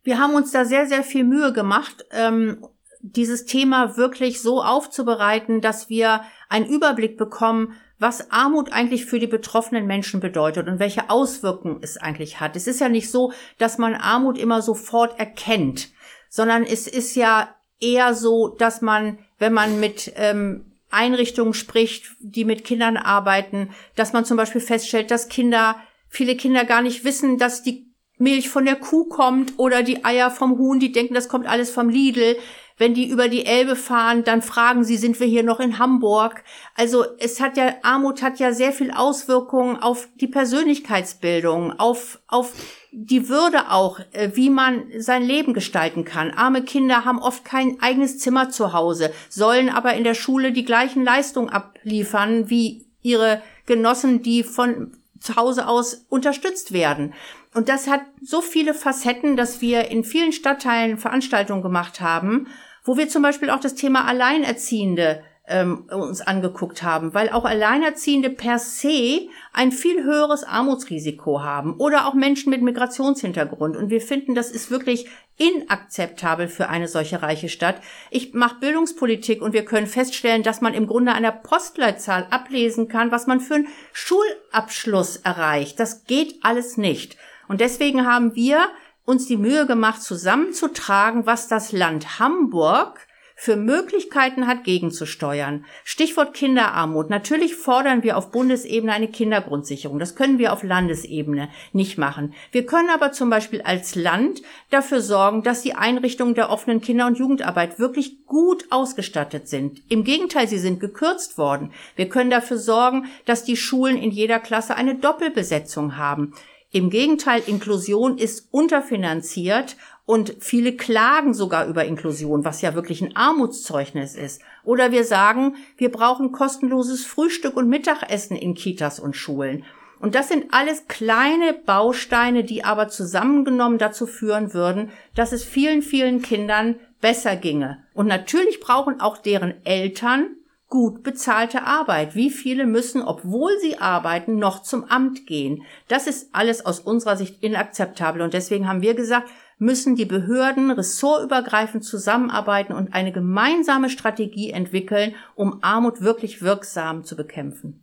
Wir 0.03 0.19
haben 0.19 0.33
uns 0.33 0.51
da 0.51 0.65
sehr, 0.65 0.87
sehr 0.87 1.03
viel 1.03 1.23
Mühe 1.23 1.53
gemacht, 1.53 2.05
ähm, 2.11 2.65
dieses 3.03 3.45
Thema 3.45 3.97
wirklich 3.97 4.41
so 4.41 4.63
aufzubereiten, 4.63 5.59
dass 5.59 5.89
wir 5.89 6.21
einen 6.47 6.65
Überblick 6.65 7.17
bekommen, 7.17 7.75
was 7.99 8.31
Armut 8.31 8.71
eigentlich 8.71 9.05
für 9.05 9.19
die 9.19 9.27
betroffenen 9.27 9.85
Menschen 9.85 10.21
bedeutet 10.21 10.67
und 10.67 10.79
welche 10.79 11.09
Auswirkungen 11.09 11.79
es 11.81 11.97
eigentlich 11.97 12.39
hat. 12.39 12.55
Es 12.55 12.65
ist 12.65 12.79
ja 12.79 12.89
nicht 12.89 13.11
so, 13.11 13.33
dass 13.57 13.77
man 13.77 13.93
Armut 13.93 14.37
immer 14.37 14.61
sofort 14.61 15.19
erkennt, 15.19 15.89
sondern 16.29 16.63
es 16.63 16.87
ist 16.87 17.15
ja 17.15 17.53
eher 17.79 18.13
so, 18.15 18.47
dass 18.47 18.81
man, 18.81 19.19
wenn 19.37 19.53
man 19.53 19.81
mit 19.81 20.13
ähm, 20.15 20.71
Einrichtungen 20.89 21.53
spricht, 21.53 22.15
die 22.19 22.45
mit 22.45 22.63
Kindern 22.63 22.95
arbeiten, 22.95 23.71
dass 23.95 24.13
man 24.13 24.23
zum 24.23 24.37
Beispiel 24.37 24.61
feststellt, 24.61 25.11
dass 25.11 25.27
Kinder, 25.27 25.75
viele 26.07 26.37
Kinder 26.37 26.63
gar 26.63 26.81
nicht 26.81 27.03
wissen, 27.03 27.37
dass 27.37 27.63
die 27.63 27.93
Milch 28.17 28.49
von 28.49 28.63
der 28.63 28.75
Kuh 28.75 29.05
kommt 29.05 29.53
oder 29.57 29.83
die 29.83 30.05
Eier 30.05 30.31
vom 30.31 30.57
Huhn, 30.57 30.79
die 30.79 30.91
denken, 30.91 31.13
das 31.13 31.27
kommt 31.27 31.47
alles 31.47 31.71
vom 31.71 31.89
Lidl. 31.89 32.37
Wenn 32.83 32.93
die 32.93 33.07
über 33.07 33.29
die 33.29 33.45
Elbe 33.45 33.77
fahren, 33.77 34.25
dann 34.25 34.41
fragen 34.41 34.83
sie, 34.83 34.97
sind 34.97 35.17
wir 35.21 35.25
hier 35.25 35.43
noch 35.43 35.61
in 35.61 35.79
Hamburg? 35.79 36.43
Also 36.75 37.05
es 37.17 37.39
hat 37.39 37.55
ja, 37.55 37.75
Armut 37.81 38.21
hat 38.21 38.39
ja 38.39 38.51
sehr 38.51 38.73
viel 38.73 38.91
Auswirkungen 38.91 39.77
auf 39.77 40.09
die 40.19 40.27
Persönlichkeitsbildung, 40.27 41.79
auf, 41.79 42.19
auf 42.27 42.51
die 42.91 43.29
Würde 43.29 43.71
auch, 43.71 44.01
äh, 44.11 44.31
wie 44.33 44.49
man 44.49 44.83
sein 44.97 45.23
Leben 45.23 45.53
gestalten 45.53 46.03
kann. 46.03 46.31
Arme 46.31 46.61
Kinder 46.61 47.05
haben 47.05 47.19
oft 47.19 47.45
kein 47.45 47.79
eigenes 47.79 48.19
Zimmer 48.19 48.49
zu 48.49 48.73
Hause, 48.73 49.13
sollen 49.29 49.69
aber 49.69 49.93
in 49.93 50.03
der 50.03 50.13
Schule 50.13 50.51
die 50.51 50.65
gleichen 50.65 51.05
Leistungen 51.05 51.47
abliefern 51.47 52.49
wie 52.49 52.85
ihre 53.01 53.41
Genossen, 53.65 54.23
die 54.23 54.43
von 54.43 54.91
zu 55.21 55.37
Hause 55.37 55.69
aus 55.69 56.05
unterstützt 56.09 56.73
werden. 56.73 57.13
Und 57.53 57.69
das 57.69 57.87
hat 57.87 58.01
so 58.21 58.41
viele 58.41 58.73
Facetten, 58.73 59.37
dass 59.37 59.61
wir 59.61 59.89
in 59.89 60.03
vielen 60.03 60.33
Stadtteilen 60.33 60.97
Veranstaltungen 60.97 61.61
gemacht 61.61 62.01
haben, 62.01 62.47
wo 62.83 62.97
wir 62.97 63.09
zum 63.09 63.21
Beispiel 63.21 63.49
auch 63.49 63.59
das 63.59 63.75
Thema 63.75 64.05
Alleinerziehende 64.05 65.23
ähm, 65.45 65.89
uns 65.89 66.21
angeguckt 66.21 66.83
haben, 66.83 67.13
weil 67.13 67.29
auch 67.29 67.43
Alleinerziehende 67.43 68.29
per 68.29 68.59
se 68.59 69.27
ein 69.51 69.71
viel 69.71 70.03
höheres 70.03 70.43
Armutsrisiko 70.43 71.41
haben 71.41 71.75
oder 71.77 72.07
auch 72.07 72.13
Menschen 72.13 72.49
mit 72.49 72.61
Migrationshintergrund. 72.61 73.75
Und 73.75 73.89
wir 73.89 73.99
finden, 73.99 74.35
das 74.35 74.51
ist 74.51 74.71
wirklich 74.71 75.07
inakzeptabel 75.37 76.47
für 76.47 76.69
eine 76.69 76.87
solche 76.87 77.21
reiche 77.21 77.49
Stadt. 77.49 77.75
Ich 78.09 78.33
mache 78.33 78.59
Bildungspolitik 78.59 79.41
und 79.41 79.53
wir 79.53 79.65
können 79.65 79.87
feststellen, 79.87 80.43
dass 80.43 80.61
man 80.61 80.73
im 80.73 80.87
Grunde 80.87 81.11
einer 81.13 81.31
Postleitzahl 81.31 82.27
ablesen 82.29 82.87
kann, 82.87 83.11
was 83.11 83.27
man 83.27 83.41
für 83.41 83.55
einen 83.55 83.67
Schulabschluss 83.91 85.17
erreicht. 85.17 85.79
Das 85.79 86.05
geht 86.05 86.35
alles 86.43 86.77
nicht. 86.77 87.17
Und 87.49 87.59
deswegen 87.59 88.05
haben 88.05 88.35
wir 88.35 88.69
uns 89.05 89.25
die 89.25 89.37
Mühe 89.37 89.65
gemacht, 89.65 90.01
zusammenzutragen, 90.01 91.25
was 91.25 91.47
das 91.47 91.71
Land 91.71 92.19
Hamburg 92.19 93.07
für 93.35 93.55
Möglichkeiten 93.55 94.47
hat, 94.47 94.63
gegenzusteuern. 94.63 95.65
Stichwort 95.83 96.33
Kinderarmut. 96.33 97.09
Natürlich 97.09 97.55
fordern 97.55 98.03
wir 98.03 98.17
auf 98.17 98.31
Bundesebene 98.31 98.93
eine 98.93 99.07
Kindergrundsicherung. 99.07 99.99
Das 99.99 100.15
können 100.15 100.37
wir 100.37 100.53
auf 100.53 100.63
Landesebene 100.63 101.49
nicht 101.73 101.97
machen. 101.97 102.33
Wir 102.51 102.65
können 102.65 102.89
aber 102.89 103.11
zum 103.11 103.29
Beispiel 103.29 103.61
als 103.61 103.95
Land 103.95 104.41
dafür 104.69 105.01
sorgen, 105.01 105.43
dass 105.43 105.61
die 105.61 105.75
Einrichtungen 105.75 106.35
der 106.35 106.49
offenen 106.49 106.81
Kinder- 106.81 107.07
und 107.07 107.17
Jugendarbeit 107.17 107.79
wirklich 107.79 108.25
gut 108.25 108.65
ausgestattet 108.69 109.47
sind. 109.47 109.81
Im 109.89 110.03
Gegenteil, 110.03 110.47
sie 110.47 110.59
sind 110.59 110.79
gekürzt 110.79 111.37
worden. 111.37 111.73
Wir 111.95 112.07
können 112.07 112.29
dafür 112.29 112.57
sorgen, 112.57 113.07
dass 113.25 113.43
die 113.43 113.57
Schulen 113.57 113.97
in 113.97 114.11
jeder 114.11 114.39
Klasse 114.39 114.75
eine 114.75 114.95
Doppelbesetzung 114.95 115.97
haben. 115.97 116.33
Im 116.75 116.89
Gegenteil, 116.89 117.43
Inklusion 117.45 118.17
ist 118.17 118.47
unterfinanziert 118.49 119.77
und 120.07 120.35
viele 120.39 120.75
klagen 120.75 121.35
sogar 121.35 121.67
über 121.67 121.85
Inklusion, 121.85 122.45
was 122.45 122.63
ja 122.63 122.73
wirklich 122.73 123.03
ein 123.03 123.15
Armutszeugnis 123.15 124.15
ist. 124.15 124.41
Oder 124.63 124.91
wir 124.91 125.03
sagen, 125.03 125.55
wir 125.77 125.91
brauchen 125.91 126.31
kostenloses 126.31 127.05
Frühstück 127.05 127.57
und 127.57 127.69
Mittagessen 127.69 128.35
in 128.35 128.55
Kitas 128.55 128.99
und 128.99 129.15
Schulen. 129.15 129.63
Und 129.99 130.15
das 130.15 130.29
sind 130.29 130.47
alles 130.51 130.87
kleine 130.87 131.53
Bausteine, 131.53 132.43
die 132.43 132.63
aber 132.65 132.87
zusammengenommen 132.87 133.77
dazu 133.77 134.07
führen 134.07 134.55
würden, 134.55 134.89
dass 135.13 135.31
es 135.31 135.43
vielen, 135.43 135.83
vielen 135.83 136.23
Kindern 136.23 136.79
besser 137.01 137.35
ginge. 137.35 137.83
Und 137.93 138.07
natürlich 138.07 138.59
brauchen 138.59 138.99
auch 138.99 139.19
deren 139.19 139.63
Eltern 139.63 140.37
gut 140.73 141.03
bezahlte 141.03 141.67
Arbeit. 141.67 142.15
Wie 142.15 142.31
viele 142.31 142.65
müssen, 142.65 143.03
obwohl 143.03 143.51
sie 143.61 143.77
arbeiten, 143.77 144.37
noch 144.37 144.63
zum 144.63 144.85
Amt 144.85 145.27
gehen? 145.27 145.61
Das 145.87 146.07
ist 146.07 146.29
alles 146.33 146.65
aus 146.65 146.79
unserer 146.79 147.15
Sicht 147.15 147.43
inakzeptabel. 147.43 148.23
Und 148.23 148.33
deswegen 148.33 148.67
haben 148.67 148.81
wir 148.81 148.95
gesagt, 148.95 149.29
müssen 149.59 149.95
die 149.95 150.05
Behörden 150.05 150.71
ressortübergreifend 150.71 151.83
zusammenarbeiten 151.83 152.73
und 152.73 152.91
eine 152.91 153.11
gemeinsame 153.11 153.91
Strategie 153.91 154.49
entwickeln, 154.49 155.13
um 155.35 155.59
Armut 155.61 156.01
wirklich 156.01 156.41
wirksam 156.41 157.03
zu 157.03 157.15
bekämpfen. 157.15 157.79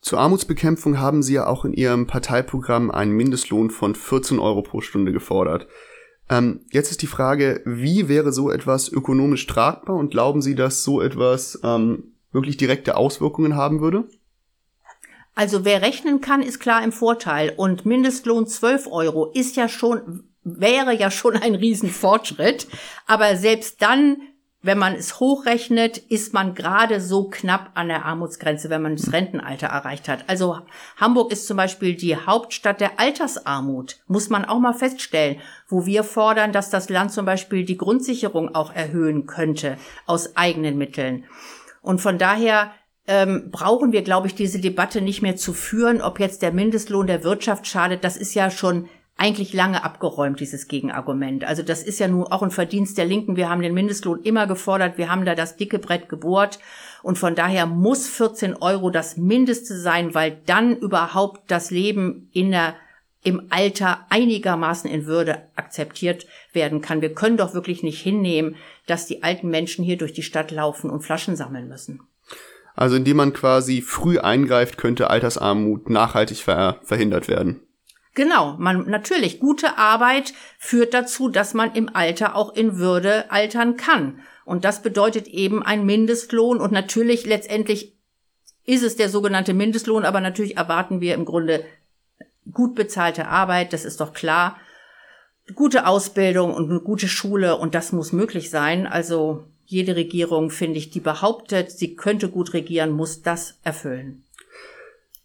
Zur 0.00 0.18
Armutsbekämpfung 0.18 0.98
haben 0.98 1.22
Sie 1.22 1.34
ja 1.34 1.46
auch 1.46 1.64
in 1.64 1.74
Ihrem 1.74 2.08
Parteiprogramm 2.08 2.90
einen 2.90 3.12
Mindestlohn 3.12 3.70
von 3.70 3.94
14 3.94 4.40
Euro 4.40 4.62
pro 4.62 4.80
Stunde 4.80 5.12
gefordert. 5.12 5.68
Ähm, 6.28 6.62
jetzt 6.72 6.90
ist 6.90 7.02
die 7.02 7.06
Frage, 7.06 7.62
wie 7.64 8.08
wäre 8.08 8.32
so 8.32 8.50
etwas 8.50 8.90
ökonomisch 8.90 9.46
tragbar 9.46 9.94
und 9.94 10.10
glauben 10.10 10.42
Sie, 10.42 10.56
dass 10.56 10.82
so 10.82 11.00
etwas 11.00 11.60
ähm, 11.62 12.15
wirklich 12.36 12.56
direkte 12.56 12.96
Auswirkungen 12.96 13.56
haben 13.56 13.80
würde? 13.80 14.04
Also 15.34 15.64
wer 15.64 15.82
rechnen 15.82 16.20
kann, 16.20 16.40
ist 16.40 16.60
klar 16.60 16.84
im 16.84 16.92
Vorteil. 16.92 17.52
Und 17.56 17.84
Mindestlohn 17.84 18.46
12 18.46 18.86
Euro 18.86 19.32
ist 19.32 19.56
ja 19.56 19.68
schon, 19.68 20.22
wäre 20.44 20.94
ja 20.94 21.10
schon 21.10 21.34
ein 21.36 21.56
Riesenfortschritt. 21.56 22.68
Aber 23.06 23.36
selbst 23.36 23.82
dann 23.82 24.18
wenn 24.66 24.78
man 24.78 24.96
es 24.96 25.20
hochrechnet, 25.20 25.96
ist 25.96 26.34
man 26.34 26.54
gerade 26.54 27.00
so 27.00 27.28
knapp 27.28 27.70
an 27.74 27.86
der 27.86 28.04
Armutsgrenze, 28.04 28.68
wenn 28.68 28.82
man 28.82 28.96
das 28.96 29.12
Rentenalter 29.12 29.68
erreicht 29.68 30.08
hat. 30.08 30.24
Also 30.28 30.58
Hamburg 30.96 31.30
ist 31.30 31.46
zum 31.46 31.56
Beispiel 31.56 31.94
die 31.94 32.16
Hauptstadt 32.16 32.80
der 32.80 32.98
Altersarmut, 32.98 33.98
muss 34.08 34.28
man 34.28 34.44
auch 34.44 34.58
mal 34.58 34.74
feststellen, 34.74 35.40
wo 35.68 35.86
wir 35.86 36.02
fordern, 36.02 36.50
dass 36.50 36.68
das 36.68 36.88
Land 36.88 37.12
zum 37.12 37.26
Beispiel 37.26 37.64
die 37.64 37.76
Grundsicherung 37.76 38.56
auch 38.56 38.74
erhöhen 38.74 39.26
könnte 39.26 39.78
aus 40.04 40.36
eigenen 40.36 40.76
Mitteln. 40.76 41.26
Und 41.86 42.00
von 42.00 42.18
daher 42.18 42.72
ähm, 43.06 43.50
brauchen 43.52 43.92
wir, 43.92 44.02
glaube 44.02 44.26
ich, 44.26 44.34
diese 44.34 44.58
Debatte 44.58 45.00
nicht 45.00 45.22
mehr 45.22 45.36
zu 45.36 45.52
führen, 45.52 46.02
ob 46.02 46.18
jetzt 46.18 46.42
der 46.42 46.52
Mindestlohn 46.52 47.06
der 47.06 47.22
Wirtschaft 47.22 47.64
schadet. 47.68 48.02
Das 48.02 48.16
ist 48.16 48.34
ja 48.34 48.50
schon 48.50 48.88
eigentlich 49.16 49.52
lange 49.52 49.84
abgeräumt, 49.84 50.40
dieses 50.40 50.66
Gegenargument. 50.66 51.44
Also 51.44 51.62
das 51.62 51.84
ist 51.84 52.00
ja 52.00 52.08
nun 52.08 52.24
auch 52.24 52.42
ein 52.42 52.50
Verdienst 52.50 52.98
der 52.98 53.04
Linken. 53.04 53.36
Wir 53.36 53.48
haben 53.48 53.62
den 53.62 53.72
Mindestlohn 53.72 54.20
immer 54.22 54.48
gefordert. 54.48 54.98
Wir 54.98 55.08
haben 55.08 55.24
da 55.24 55.36
das 55.36 55.56
dicke 55.56 55.78
Brett 55.78 56.08
gebohrt. 56.08 56.58
Und 57.04 57.18
von 57.18 57.36
daher 57.36 57.66
muss 57.66 58.08
14 58.08 58.56
Euro 58.56 58.90
das 58.90 59.16
Mindeste 59.16 59.78
sein, 59.78 60.12
weil 60.12 60.38
dann 60.44 60.76
überhaupt 60.76 61.48
das 61.52 61.70
Leben 61.70 62.30
in 62.32 62.50
der 62.50 62.74
im 63.26 63.48
Alter 63.50 64.06
einigermaßen 64.08 64.88
in 64.88 65.06
Würde 65.06 65.48
akzeptiert 65.56 66.26
werden 66.52 66.80
kann. 66.80 67.02
Wir 67.02 67.12
können 67.12 67.36
doch 67.36 67.54
wirklich 67.54 67.82
nicht 67.82 68.00
hinnehmen, 68.00 68.54
dass 68.86 69.06
die 69.06 69.24
alten 69.24 69.48
Menschen 69.48 69.84
hier 69.84 69.98
durch 69.98 70.12
die 70.12 70.22
Stadt 70.22 70.52
laufen 70.52 70.90
und 70.90 71.02
Flaschen 71.02 71.34
sammeln 71.34 71.66
müssen. 71.66 72.02
Also 72.76 72.94
indem 72.94 73.16
man 73.16 73.32
quasi 73.32 73.82
früh 73.82 74.20
eingreift, 74.20 74.78
könnte 74.78 75.10
Altersarmut 75.10 75.90
nachhaltig 75.90 76.38
ver 76.38 76.78
verhindert 76.84 77.26
werden. 77.26 77.62
Genau, 78.14 78.54
man 78.58 78.88
natürlich 78.88 79.40
gute 79.40 79.76
Arbeit 79.76 80.32
führt 80.56 80.94
dazu, 80.94 81.28
dass 81.28 81.52
man 81.52 81.74
im 81.74 81.90
Alter 81.92 82.36
auch 82.36 82.54
in 82.54 82.78
Würde 82.78 83.30
altern 83.32 83.76
kann. 83.76 84.20
Und 84.44 84.64
das 84.64 84.82
bedeutet 84.82 85.26
eben 85.26 85.64
ein 85.64 85.84
Mindestlohn 85.84 86.58
und 86.60 86.70
natürlich 86.70 87.26
letztendlich 87.26 87.96
ist 88.64 88.84
es 88.84 88.94
der 88.94 89.08
sogenannte 89.08 89.52
Mindestlohn, 89.52 90.04
aber 90.04 90.20
natürlich 90.20 90.56
erwarten 90.56 91.00
wir 91.00 91.14
im 91.14 91.24
Grunde 91.24 91.64
gut 92.52 92.74
bezahlte 92.74 93.28
Arbeit, 93.28 93.72
das 93.72 93.84
ist 93.84 94.00
doch 94.00 94.12
klar. 94.12 94.56
Gute 95.54 95.86
Ausbildung 95.86 96.54
und 96.54 96.70
eine 96.70 96.80
gute 96.80 97.08
Schule 97.08 97.56
und 97.56 97.74
das 97.74 97.92
muss 97.92 98.12
möglich 98.12 98.50
sein. 98.50 98.86
Also 98.86 99.44
jede 99.64 99.96
Regierung, 99.96 100.50
finde 100.50 100.78
ich, 100.78 100.90
die 100.90 101.00
behauptet, 101.00 101.70
sie 101.70 101.94
könnte 101.94 102.28
gut 102.28 102.52
regieren, 102.52 102.90
muss 102.92 103.22
das 103.22 103.58
erfüllen. 103.62 104.24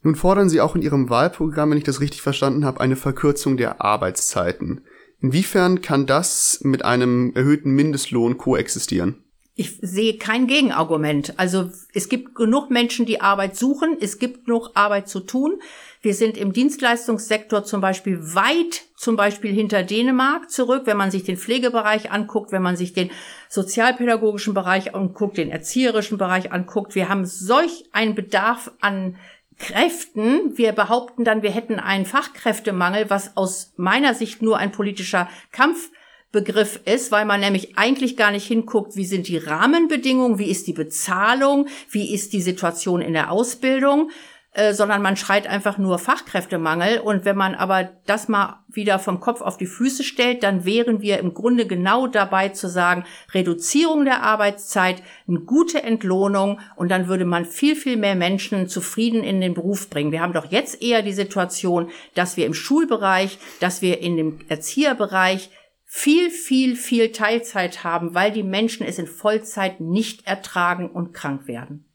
Nun 0.04 0.16
fordern 0.16 0.50
Sie 0.50 0.62
auch 0.62 0.76
in 0.76 0.82
Ihrem 0.82 1.10
Wahlprogramm, 1.10 1.72
wenn 1.72 1.78
ich 1.78 1.84
das 1.84 2.02
richtig 2.02 2.24
verstanden 2.24 2.66
habe, 2.66 2.82
eine 2.82 2.96
Verkürzung 2.96 3.56
der 3.56 3.82
Arbeitszeiten. 3.82 4.82
Inwiefern 5.22 5.82
kann 5.82 6.08
das 6.08 6.60
mit 6.64 6.84
einem 6.84 7.34
erhöhten 7.36 7.72
Mindestlohn 7.72 8.40
koexistieren? 8.40 9.24
Ich 9.54 9.78
sehe 9.82 10.18
kein 10.18 10.48
Gegenargument. 10.48 11.38
Also 11.38 11.70
es 11.94 12.10
gibt 12.10 12.34
genug 12.34 12.72
Menschen, 12.72 13.06
die 13.06 13.22
Arbeit 13.22 13.56
suchen. 13.56 13.96
Es 14.02 14.18
gibt 14.18 14.46
genug 14.46 14.72
Arbeit 14.74 15.08
zu 15.08 15.20
tun. 15.20 15.62
Wir 16.04 16.16
sind 16.16 16.36
im 16.36 16.52
Dienstleistungssektor 16.52 17.64
zum 17.64 17.80
Beispiel 17.80 18.20
weit 18.34 18.86
zum 18.96 19.16
Beispiel 19.16 19.54
hinter 19.54 19.84
Dänemark 19.84 20.50
zurück, 20.50 20.84
wenn 20.86 20.98
man 20.98 21.12
sich 21.12 21.24
den 21.24 21.38
Pflegebereich 21.38 22.12
anguckt, 22.12 22.52
wenn 22.52 22.64
man 22.64 22.76
sich 22.76 22.94
den 22.94 23.12
sozialpädagogischen 23.50 24.56
Bereich 24.56 24.96
anguckt, 24.96 25.38
den 25.38 25.52
erzieherischen 25.52 26.18
Bereich 26.18 26.52
anguckt. 26.52 26.96
Wir 26.96 27.08
haben 27.08 27.26
solch 27.26 27.86
einen 27.92 28.16
Bedarf 28.16 28.72
an 28.82 29.16
Kräften. 29.60 30.58
Wir 30.58 30.72
behaupten 30.72 31.24
dann, 31.24 31.44
wir 31.44 31.52
hätten 31.52 31.80
einen 31.80 32.08
Fachkräftemangel, 32.08 33.12
was 33.12 33.38
aus 33.38 33.74
meiner 33.78 34.16
Sicht 34.16 34.42
nur 34.42 34.58
ein 34.58 34.72
politischer 34.72 35.30
Kampfbegriff 35.52 36.80
ist, 36.86 37.12
weil 37.12 37.26
man 37.26 37.42
nämlich 37.42 37.78
eigentlich 37.78 38.18
gar 38.18 38.32
nicht 38.32 38.48
hinguckt, 38.48 38.96
wie 38.96 39.06
sind 39.06 39.28
die 39.28 39.38
Rahmenbedingungen, 39.38 40.40
wie 40.40 40.50
ist 40.50 40.66
die 40.66 40.74
Bezahlung, 40.74 41.68
wie 41.92 42.12
ist 42.12 42.34
die 42.34 42.42
Situation 42.42 43.02
in 43.02 43.14
der 43.14 43.30
Ausbildung, 43.30 44.10
äh, 44.54 44.74
sondern 44.74 45.02
man 45.02 45.16
schreit 45.16 45.48
einfach 45.48 45.78
nur 45.78 45.98
Fachkräftemangel. 45.98 47.00
Und 47.00 47.24
wenn 47.24 47.38
man 47.38 47.56
aber 47.56 47.90
das 48.06 48.28
mal 48.28 48.66
wieder 48.68 49.00
vom 49.00 49.22
Kopf 49.22 49.40
auf 49.40 49.58
die 49.58 49.66
Füße 49.66 50.04
stellt, 50.04 50.44
dann 50.44 50.66
wären 50.66 51.02
wir 51.02 51.20
im 51.20 51.34
Grunde 51.34 51.66
genau 51.66 52.06
dabei 52.08 52.50
zu 52.50 52.68
sagen, 52.68 53.06
Reduzierung 53.34 54.04
der 54.04 54.24
Arbeitszeit, 54.24 55.04
eine 55.26 55.40
gute 55.40 55.82
Entlohnung 55.84 56.60
und 56.76 56.90
dann 56.92 57.08
würde 57.08 57.24
man 57.24 57.46
viel, 57.46 57.78
viel 57.78 57.96
mehr 57.96 58.16
Menschen 58.16 58.68
zufrieden 58.68 59.24
in 59.24 59.40
den 59.40 59.54
Beruf 59.54 59.90
bringen. 59.90 60.12
Wir 60.12 60.22
haben 60.22 60.34
doch 60.34 60.52
jetzt 60.52 60.82
eher 60.82 61.02
die 61.02 61.14
Situation, 61.14 61.90
dass 62.16 62.36
wir 62.36 62.46
im 62.46 62.54
Schulbereich, 62.54 63.40
dass 63.62 63.82
wir 63.82 64.02
in 64.02 64.18
dem 64.18 64.40
Erzieherbereich 64.50 65.50
viel, 65.86 66.30
viel, 66.30 66.76
viel 66.76 67.14
Teilzeit 67.14 67.86
haben, 67.86 68.16
weil 68.16 68.32
die 68.32 68.44
Menschen 68.44 68.86
es 68.86 69.00
in 69.00 69.08
Vollzeit 69.08 69.80
nicht 69.80 70.28
ertragen 70.28 70.90
und 70.90 71.14
krank 71.14 71.48
werden. 71.48 71.91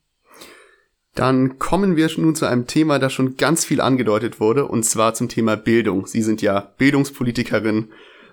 Dann 1.16 1.58
kommen 1.58 1.96
wir 1.96 2.10
nun 2.18 2.34
zu 2.34 2.44
einem 2.44 2.66
Thema, 2.66 2.98
das 2.98 3.12
schon 3.12 3.36
ganz 3.36 3.64
viel 3.64 3.80
angedeutet 3.80 4.38
wurde, 4.38 4.66
und 4.66 4.84
zwar 4.84 5.14
zum 5.14 5.30
Thema 5.30 5.56
Bildung. 5.56 6.06
Sie 6.06 6.22
sind 6.22 6.42
ja 6.42 6.72
Bildungspolitikerin 6.76 7.88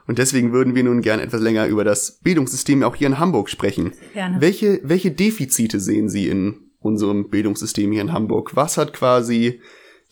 und 0.06 0.18
deswegen 0.18 0.52
würden 0.52 0.76
wir 0.76 0.84
nun 0.84 1.02
gern 1.02 1.22
etwas 1.22 1.42
länger 1.42 1.66
über 1.68 1.86
das 1.86 2.20
Bildungssystem 2.20 2.84
auch 2.84 2.96
hier 2.96 3.08
in 3.08 3.20
Hamburg 3.20 3.50
sprechen. 3.50 3.94
Gerne. 4.14 4.42
Welche, 4.42 4.82
welche 4.84 5.12
Defizite 5.12 5.80
sehen 5.80 6.10
Sie 6.10 6.28
in 6.28 6.72
unserem 6.82 7.30
Bildungssystem 7.30 7.90
hier 7.90 8.02
in 8.02 8.12
Hamburg? 8.12 8.58
Was 8.58 8.78
hat 8.78 8.92
quasi 8.92 9.62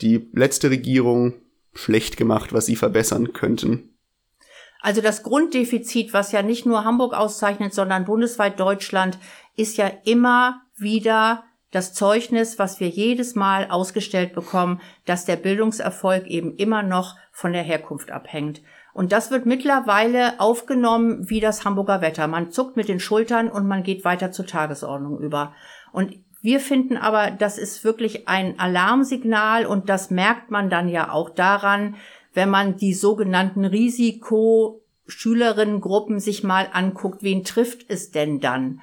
die 0.02 0.30
letzte 0.32 0.70
Regierung 0.70 1.34
schlecht 1.74 2.16
gemacht, 2.16 2.54
was 2.54 2.68
Sie 2.68 2.78
verbessern 2.78 3.34
könnten? 3.34 3.90
Also 4.80 5.02
das 5.02 5.24
Grunddefizit, 5.24 6.14
was 6.14 6.32
ja 6.32 6.42
nicht 6.42 6.66
nur 6.66 6.86
Hamburg 6.86 7.14
auszeichnet, 7.14 7.74
sondern 7.74 8.06
bundesweit 8.06 8.58
Deutschland, 8.62 9.20
ist 9.58 9.76
ja 9.76 9.92
immer 10.06 10.62
wieder 10.78 11.44
das 11.72 11.94
Zeugnis, 11.94 12.60
was 12.60 12.80
wir 12.80 12.90
jedes 12.90 13.36
Mal 13.36 13.68
ausgestellt 13.70 14.34
bekommen, 14.34 14.82
dass 15.06 15.26
der 15.26 15.38
Bildungserfolg 15.38 16.28
eben 16.28 16.56
immer 16.56 16.84
noch 16.84 17.16
von 17.32 17.54
der 17.54 17.64
Herkunft 17.64 18.12
abhängt. 18.12 18.62
Und 18.94 19.14
das 19.14 19.32
wird 19.32 19.46
mittlerweile 19.46 20.38
aufgenommen 20.40 21.30
wie 21.30 21.40
das 21.40 21.64
Hamburger 21.64 22.02
Wetter. 22.02 22.28
Man 22.28 22.52
zuckt 22.52 22.76
mit 22.76 22.90
den 22.90 23.00
Schultern 23.00 23.50
und 23.50 23.66
man 23.68 23.84
geht 23.84 24.04
weiter 24.04 24.34
zur 24.34 24.46
Tagesordnung 24.46 25.18
über. 25.20 25.54
Und 25.94 26.18
wir 26.42 26.60
finden 26.60 26.98
aber, 26.98 27.32
das 27.32 27.58
ist 27.58 27.86
wirklich 27.86 28.28
ein 28.28 28.60
Alarmsignal 28.60 29.66
und 29.66 29.88
das 29.90 30.12
merkt 30.12 30.52
man 30.52 30.70
dann 30.70 30.90
ja 30.90 31.10
auch 31.12 31.30
daran, 31.30 31.96
wenn 32.34 32.50
man 32.50 32.76
die 32.78 32.94
sogenannten 32.94 33.64
Risikoschülerinnengruppen 33.64 36.20
sich 36.20 36.44
mal 36.44 36.68
anguckt, 36.74 37.24
wen 37.24 37.44
trifft 37.44 37.86
es 37.90 38.12
denn 38.12 38.40
dann? 38.40 38.82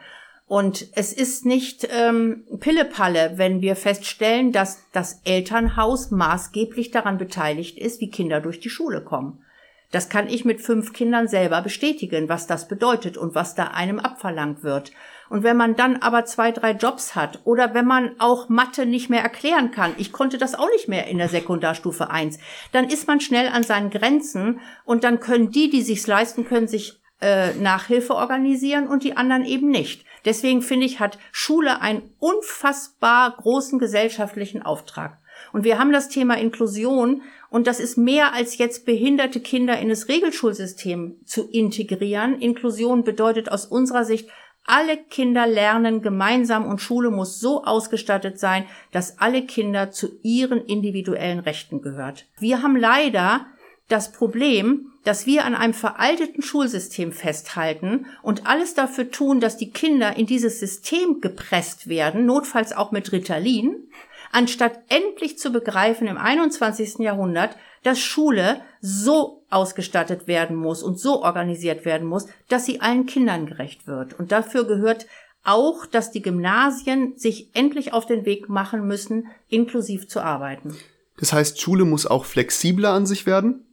Und 0.49 0.87
es 0.95 1.13
ist 1.13 1.45
nicht 1.45 1.87
ähm, 1.93 2.45
Pillepalle, 2.59 3.33
wenn 3.37 3.61
wir 3.61 3.77
feststellen, 3.77 4.51
dass 4.51 4.83
das 4.93 5.21
Elternhaus 5.25 6.11
maßgeblich 6.11 6.91
daran 6.91 7.19
beteiligt 7.19 7.79
ist, 7.79 8.01
wie 8.01 8.11
Kinder 8.11 8.41
durch 8.41 8.59
die 8.59 8.71
Schule 8.71 9.03
kommen. 9.05 9.45
Das 9.91 10.09
kann 10.09 10.29
ich 10.29 10.47
mit 10.47 10.61
fünf 10.61 10.93
Kindern 10.95 11.29
selber 11.29 11.61
bestätigen, 11.63 12.31
was 12.31 12.47
das 12.47 12.67
bedeutet 12.67 13.17
und 13.17 13.35
was 13.35 13.55
da 13.55 13.69
einem 13.69 13.99
abverlangt 13.99 14.63
wird. 14.63 14.93
Und 15.31 15.43
wenn 15.43 15.57
man 15.57 15.77
dann 15.77 15.97
aber 15.97 16.25
zwei, 16.25 16.51
drei 16.51 16.73
Jobs 16.73 17.15
hat 17.15 17.41
oder 17.45 17.75
wenn 17.75 17.87
man 17.87 18.15
auch 18.19 18.49
Mathe 18.49 18.87
nicht 18.87 19.11
mehr 19.11 19.23
erklären 19.23 19.71
kann, 19.71 19.95
ich 19.99 20.13
konnte 20.13 20.39
das 20.39 20.55
auch 20.55 20.69
nicht 20.73 20.89
mehr 20.89 21.07
in 21.07 21.19
der 21.19 21.29
Sekundarstufe 21.29 22.11
eins, 22.11 22.39
dann 22.73 22.89
ist 22.89 23.07
man 23.07 23.21
schnell 23.21 23.49
an 23.49 23.63
seinen 23.63 23.91
Grenzen 23.91 24.61
und 24.85 25.05
dann 25.05 25.21
können 25.21 25.51
die, 25.51 25.69
die 25.69 25.83
sich's 25.83 26.07
leisten 26.07 26.47
können, 26.47 26.69
sich 26.69 27.01
äh, 27.21 27.55
Nachhilfe 27.55 28.15
organisieren 28.15 28.87
und 28.87 29.05
die 29.05 29.17
anderen 29.17 29.45
eben 29.45 29.71
nicht. 29.71 30.05
Deswegen 30.25 30.63
finde 30.63 30.87
ich, 30.87 31.01
hat 31.01 31.19
Schule 31.33 31.81
einen 31.81 32.03
unfassbar 32.19 33.37
großen 33.37 33.79
gesellschaftlichen 33.79 34.63
Auftrag. 34.63 35.19
Und 35.53 35.65
wir 35.65 35.79
haben 35.79 35.93
das 35.93 36.09
Thema 36.09 36.37
Inklusion 36.37 37.23
und 37.51 37.67
das 37.67 37.81
ist 37.81 37.97
mehr 37.97 38.35
als 38.35 38.59
jetzt 38.59 38.85
behinderte 38.85 39.41
Kinder 39.41 39.79
in 39.79 39.89
das 39.89 40.09
Regelschulsystem 40.09 41.17
zu 41.25 41.49
integrieren. 41.49 42.41
Inklusion 42.41 43.05
bedeutet 43.05 43.51
aus 43.51 43.65
unserer 43.65 44.05
Sicht, 44.05 44.29
alle 44.67 44.99
Kinder 44.99 45.47
lernen 45.47 46.03
gemeinsam 46.03 46.67
und 46.67 46.83
Schule 46.83 47.11
muss 47.11 47.41
so 47.41 47.65
ausgestattet 47.65 48.39
sein, 48.39 48.67
dass 48.93 49.19
alle 49.19 49.47
Kinder 49.47 49.91
zu 49.91 50.21
ihren 50.23 50.61
individuellen 50.61 51.39
Rechten 51.39 51.81
gehört. 51.81 52.27
Wir 52.39 52.63
haben 52.63 52.77
leider 52.77 53.47
das 53.89 54.13
Problem, 54.13 54.93
dass 55.09 55.25
wir 55.25 55.47
an 55.47 55.55
einem 55.55 55.73
veralteten 55.73 56.43
Schulsystem 56.43 57.13
festhalten 57.13 58.05
und 58.21 58.47
alles 58.47 58.75
dafür 58.75 59.11
tun, 59.11 59.41
dass 59.41 59.57
die 59.57 59.71
Kinder 59.71 60.19
in 60.19 60.27
dieses 60.27 60.61
System 60.61 61.23
gepresst 61.23 61.89
werden, 61.89 62.27
notfalls 62.27 62.75
auch 62.75 62.93
mit 62.93 63.11
Ritalin, 63.11 63.89
anstatt 64.33 64.79
endlich 64.91 65.39
zu 65.39 65.51
begreifen 65.51 66.09
im 66.09 66.19
21. 66.19 66.99
Jahrhundert, 66.99 67.57
dass 67.85 67.99
Schule 67.99 68.61
so 68.83 69.47
ausgestattet 69.49 70.27
werden 70.27 70.57
muss 70.57 70.83
und 70.83 71.01
so 71.01 71.23
organisiert 71.23 71.87
werden 71.87 72.07
muss, 72.07 72.27
dass 72.51 72.67
sie 72.67 72.83
allen 72.83 73.07
Kindern 73.07 73.47
gerecht 73.47 73.87
wird. 73.87 74.13
Und 74.13 74.31
dafür 74.31 74.65
gehört 74.65 75.07
auch, 75.43 75.87
dass 75.87 76.11
die 76.11 76.21
Gymnasien 76.21 77.17
sich 77.17 77.49
endlich 77.55 77.95
auf 77.95 78.05
den 78.05 78.27
Weg 78.27 78.51
machen 78.51 78.87
müssen, 78.87 79.29
inklusiv 79.49 80.07
zu 80.07 80.21
arbeiten. 80.21 80.77
Das 81.19 81.33
heißt, 81.33 81.59
Schule 81.59 81.87
muss 81.87 82.07
auch 82.07 82.27
flexibler 82.27 82.91
an 82.91 83.07
sich 83.07 83.25
werden? 83.25 83.65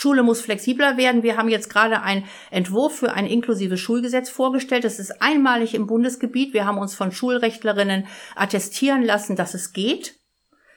Schule 0.00 0.22
muss 0.22 0.40
flexibler 0.40 0.96
werden. 0.96 1.24
Wir 1.24 1.36
haben 1.36 1.48
jetzt 1.48 1.70
gerade 1.70 2.02
einen 2.02 2.24
Entwurf 2.52 2.94
für 2.94 3.14
ein 3.14 3.26
inklusives 3.26 3.80
Schulgesetz 3.80 4.30
vorgestellt. 4.30 4.84
Das 4.84 5.00
ist 5.00 5.20
einmalig 5.20 5.74
im 5.74 5.88
Bundesgebiet. 5.88 6.54
Wir 6.54 6.66
haben 6.66 6.78
uns 6.78 6.94
von 6.94 7.10
Schulrechtlerinnen 7.10 8.06
attestieren 8.36 9.02
lassen, 9.02 9.34
dass 9.34 9.54
es 9.54 9.72
geht. 9.72 10.14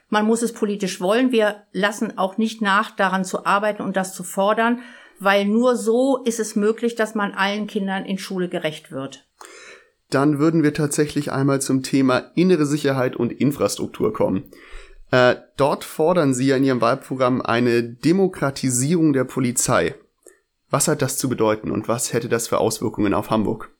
Man 0.09 0.25
muss 0.25 0.41
es 0.41 0.53
politisch 0.53 1.01
wollen. 1.01 1.31
Wir 1.31 1.67
lassen 1.71 2.17
auch 2.17 2.39
nicht 2.39 2.63
nach, 2.63 2.95
daran 2.95 3.23
zu 3.23 3.45
arbeiten 3.45 3.83
und 3.83 3.95
das 3.95 4.15
zu 4.15 4.23
fordern, 4.23 4.79
weil 5.19 5.45
nur 5.45 5.75
so 5.75 6.23
ist 6.25 6.39
es 6.39 6.55
möglich, 6.55 6.95
dass 6.95 7.13
man 7.13 7.33
allen 7.33 7.67
Kindern 7.67 8.05
in 8.05 8.17
Schule 8.17 8.49
gerecht 8.49 8.91
wird. 8.91 9.29
Dann 10.09 10.39
würden 10.39 10.63
wir 10.63 10.73
tatsächlich 10.73 11.31
einmal 11.31 11.61
zum 11.61 11.83
Thema 11.83 12.31
innere 12.33 12.65
Sicherheit 12.65 13.15
und 13.15 13.31
Infrastruktur 13.31 14.13
kommen. 14.13 14.51
Äh, 15.11 15.35
dort 15.57 15.83
fordern 15.83 16.33
sie 16.33 16.47
ja 16.47 16.55
in 16.55 16.63
ihrem 16.63 16.81
Wahlprogramm 16.81 17.41
eine 17.41 17.83
Demokratisierung 17.83 19.13
der 19.13 19.25
Polizei. 19.25 19.95
Was 20.69 20.87
hat 20.87 21.01
das 21.01 21.17
zu 21.17 21.27
bedeuten 21.27 21.69
und 21.69 21.89
was 21.89 22.13
hätte 22.13 22.29
das 22.29 22.47
für 22.47 22.59
Auswirkungen 22.59 23.13
auf 23.13 23.29
Hamburg? 23.29 23.71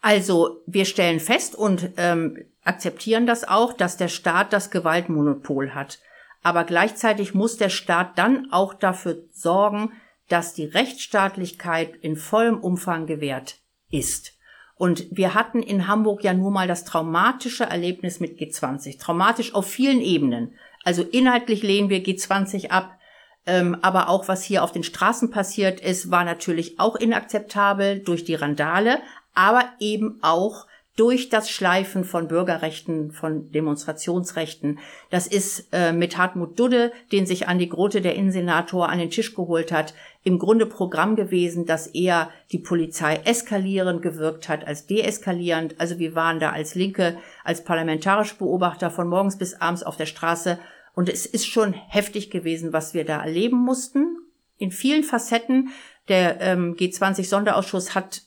Also 0.00 0.62
wir 0.66 0.84
stellen 0.84 1.18
fest 1.18 1.56
und 1.56 1.90
ähm, 1.96 2.44
akzeptieren 2.62 3.26
das 3.26 3.42
auch, 3.42 3.72
dass 3.72 3.96
der 3.96 4.08
Staat 4.08 4.52
das 4.52 4.70
Gewaltmonopol 4.70 5.74
hat. 5.74 5.98
Aber 6.42 6.64
gleichzeitig 6.64 7.34
muss 7.34 7.56
der 7.56 7.70
Staat 7.70 8.18
dann 8.18 8.48
auch 8.52 8.74
dafür 8.74 9.24
sorgen, 9.32 9.92
dass 10.28 10.54
die 10.54 10.66
Rechtsstaatlichkeit 10.66 11.96
in 11.96 12.16
vollem 12.16 12.58
Umfang 12.58 13.06
gewährt 13.06 13.56
ist. 13.90 14.33
Und 14.76 15.06
wir 15.10 15.34
hatten 15.34 15.62
in 15.62 15.86
Hamburg 15.86 16.24
ja 16.24 16.34
nur 16.34 16.50
mal 16.50 16.66
das 16.66 16.84
traumatische 16.84 17.64
Erlebnis 17.64 18.20
mit 18.20 18.38
G20. 18.38 18.98
Traumatisch 18.98 19.54
auf 19.54 19.66
vielen 19.66 20.00
Ebenen. 20.00 20.54
Also 20.84 21.02
inhaltlich 21.02 21.62
lehnen 21.62 21.90
wir 21.90 22.02
G20 22.02 22.70
ab. 22.70 22.98
Ähm, 23.46 23.76
aber 23.82 24.08
auch 24.08 24.26
was 24.26 24.42
hier 24.42 24.64
auf 24.64 24.72
den 24.72 24.82
Straßen 24.82 25.30
passiert 25.30 25.80
ist, 25.80 26.10
war 26.10 26.24
natürlich 26.24 26.80
auch 26.80 26.96
inakzeptabel 26.96 28.00
durch 28.00 28.24
die 28.24 28.34
Randale, 28.34 29.00
aber 29.34 29.64
eben 29.80 30.18
auch 30.22 30.66
durch 30.96 31.28
das 31.28 31.50
Schleifen 31.50 32.04
von 32.04 32.28
Bürgerrechten, 32.28 33.10
von 33.10 33.50
Demonstrationsrechten. 33.50 34.78
Das 35.10 35.26
ist 35.26 35.68
äh, 35.72 35.92
mit 35.92 36.16
Hartmut 36.16 36.58
Dudde, 36.58 36.92
den 37.10 37.26
sich 37.26 37.48
Andi 37.48 37.66
Grote, 37.66 38.00
der 38.00 38.14
Innensenator, 38.14 38.88
an 38.88 38.98
den 38.98 39.10
Tisch 39.10 39.34
geholt 39.34 39.72
hat, 39.72 39.92
im 40.24 40.38
Grunde 40.38 40.66
Programm 40.66 41.16
gewesen, 41.16 41.66
dass 41.66 41.86
eher 41.86 42.30
die 42.50 42.58
Polizei 42.58 43.20
eskalierend 43.24 44.02
gewirkt 44.02 44.48
hat 44.48 44.66
als 44.66 44.86
deeskalierend. 44.86 45.78
Also 45.78 45.98
wir 45.98 46.14
waren 46.14 46.40
da 46.40 46.50
als 46.50 46.74
Linke, 46.74 47.18
als 47.44 47.62
parlamentarische 47.62 48.36
Beobachter 48.36 48.90
von 48.90 49.06
morgens 49.06 49.36
bis 49.36 49.60
abends 49.60 49.82
auf 49.82 49.96
der 49.98 50.06
Straße 50.06 50.58
und 50.94 51.08
es 51.08 51.26
ist 51.26 51.46
schon 51.46 51.72
heftig 51.72 52.30
gewesen, 52.30 52.72
was 52.72 52.94
wir 52.94 53.04
da 53.04 53.22
erleben 53.22 53.58
mussten. 53.58 54.16
In 54.56 54.70
vielen 54.70 55.02
Facetten. 55.02 55.70
Der 56.08 56.40
ähm, 56.40 56.76
G20-Sonderausschuss 56.76 57.94
hat 57.94 58.22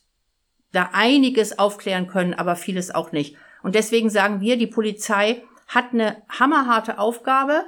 da 0.71 0.89
einiges 0.93 1.59
aufklären 1.59 2.07
können, 2.07 2.33
aber 2.33 2.55
vieles 2.55 2.93
auch 2.93 3.11
nicht. 3.11 3.37
Und 3.63 3.75
deswegen 3.75 4.09
sagen 4.09 4.41
wir, 4.41 4.57
die 4.57 4.67
Polizei 4.67 5.43
hat 5.67 5.93
eine 5.93 6.21
hammerharte 6.27 6.99
Aufgabe. 6.99 7.63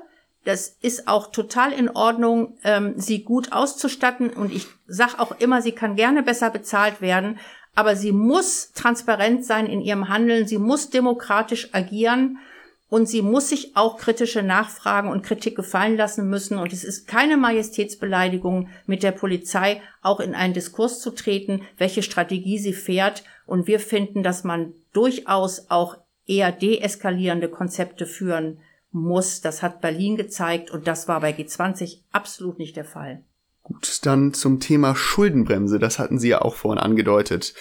Das 0.45 0.77
ist 0.81 1.07
auch 1.07 1.31
total 1.31 1.73
in 1.73 1.89
Ordnung, 1.89 2.57
ähm, 2.63 2.93
sie 2.97 3.23
gut 3.23 3.51
auszustatten. 3.51 4.29
Und 4.29 4.53
ich 4.53 4.67
sage 4.87 5.19
auch 5.19 5.39
immer, 5.39 5.61
sie 5.61 5.73
kann 5.73 5.95
gerne 5.95 6.23
besser 6.23 6.49
bezahlt 6.49 7.01
werden, 7.01 7.39
aber 7.75 7.95
sie 7.95 8.11
muss 8.11 8.71
transparent 8.73 9.45
sein 9.45 9.67
in 9.67 9.81
ihrem 9.81 10.09
Handeln. 10.09 10.47
Sie 10.47 10.57
muss 10.57 10.89
demokratisch 10.89 11.69
agieren. 11.73 12.39
Und 12.89 13.07
sie 13.07 13.21
muss 13.21 13.49
sich 13.49 13.75
auch 13.77 13.97
kritische 13.97 14.41
Nachfragen 14.41 15.09
und 15.09 15.21
Kritik 15.21 15.55
gefallen 15.55 15.95
lassen 15.95 16.27
müssen. 16.27 16.57
Und 16.57 16.73
es 16.73 16.83
ist 16.83 17.07
keine 17.07 17.37
Majestätsbeleidigung, 17.37 18.69
mit 18.87 19.03
der 19.03 19.11
Polizei 19.11 19.81
auch 20.01 20.19
in 20.19 20.33
einen 20.33 20.55
Diskurs 20.55 20.99
zu 20.99 21.11
treten, 21.11 21.61
welche 21.77 22.01
Strategie 22.01 22.57
sie 22.57 22.73
fährt. 22.73 23.23
Und 23.45 23.67
wir 23.67 23.79
finden, 23.79 24.23
dass 24.23 24.43
man 24.43 24.73
durchaus 24.91 25.69
auch 25.69 25.97
eher 26.25 26.51
deeskalierende 26.51 27.47
Konzepte 27.47 28.07
führen 28.07 28.59
muss. 28.91 29.41
Das 29.41 29.61
hat 29.61 29.81
Berlin 29.81 30.15
gezeigt 30.15 30.71
und 30.71 30.87
das 30.87 31.07
war 31.07 31.21
bei 31.21 31.31
G20 31.31 31.99
absolut 32.11 32.59
nicht 32.59 32.75
der 32.75 32.85
Fall. 32.85 33.23
Gut, 33.63 33.99
dann 34.03 34.33
zum 34.33 34.59
Thema 34.59 34.95
Schuldenbremse. 34.95 35.79
Das 35.79 35.99
hatten 35.99 36.17
Sie 36.17 36.29
ja 36.29 36.41
auch 36.41 36.55
vorhin 36.55 36.79
angedeutet. 36.79 37.53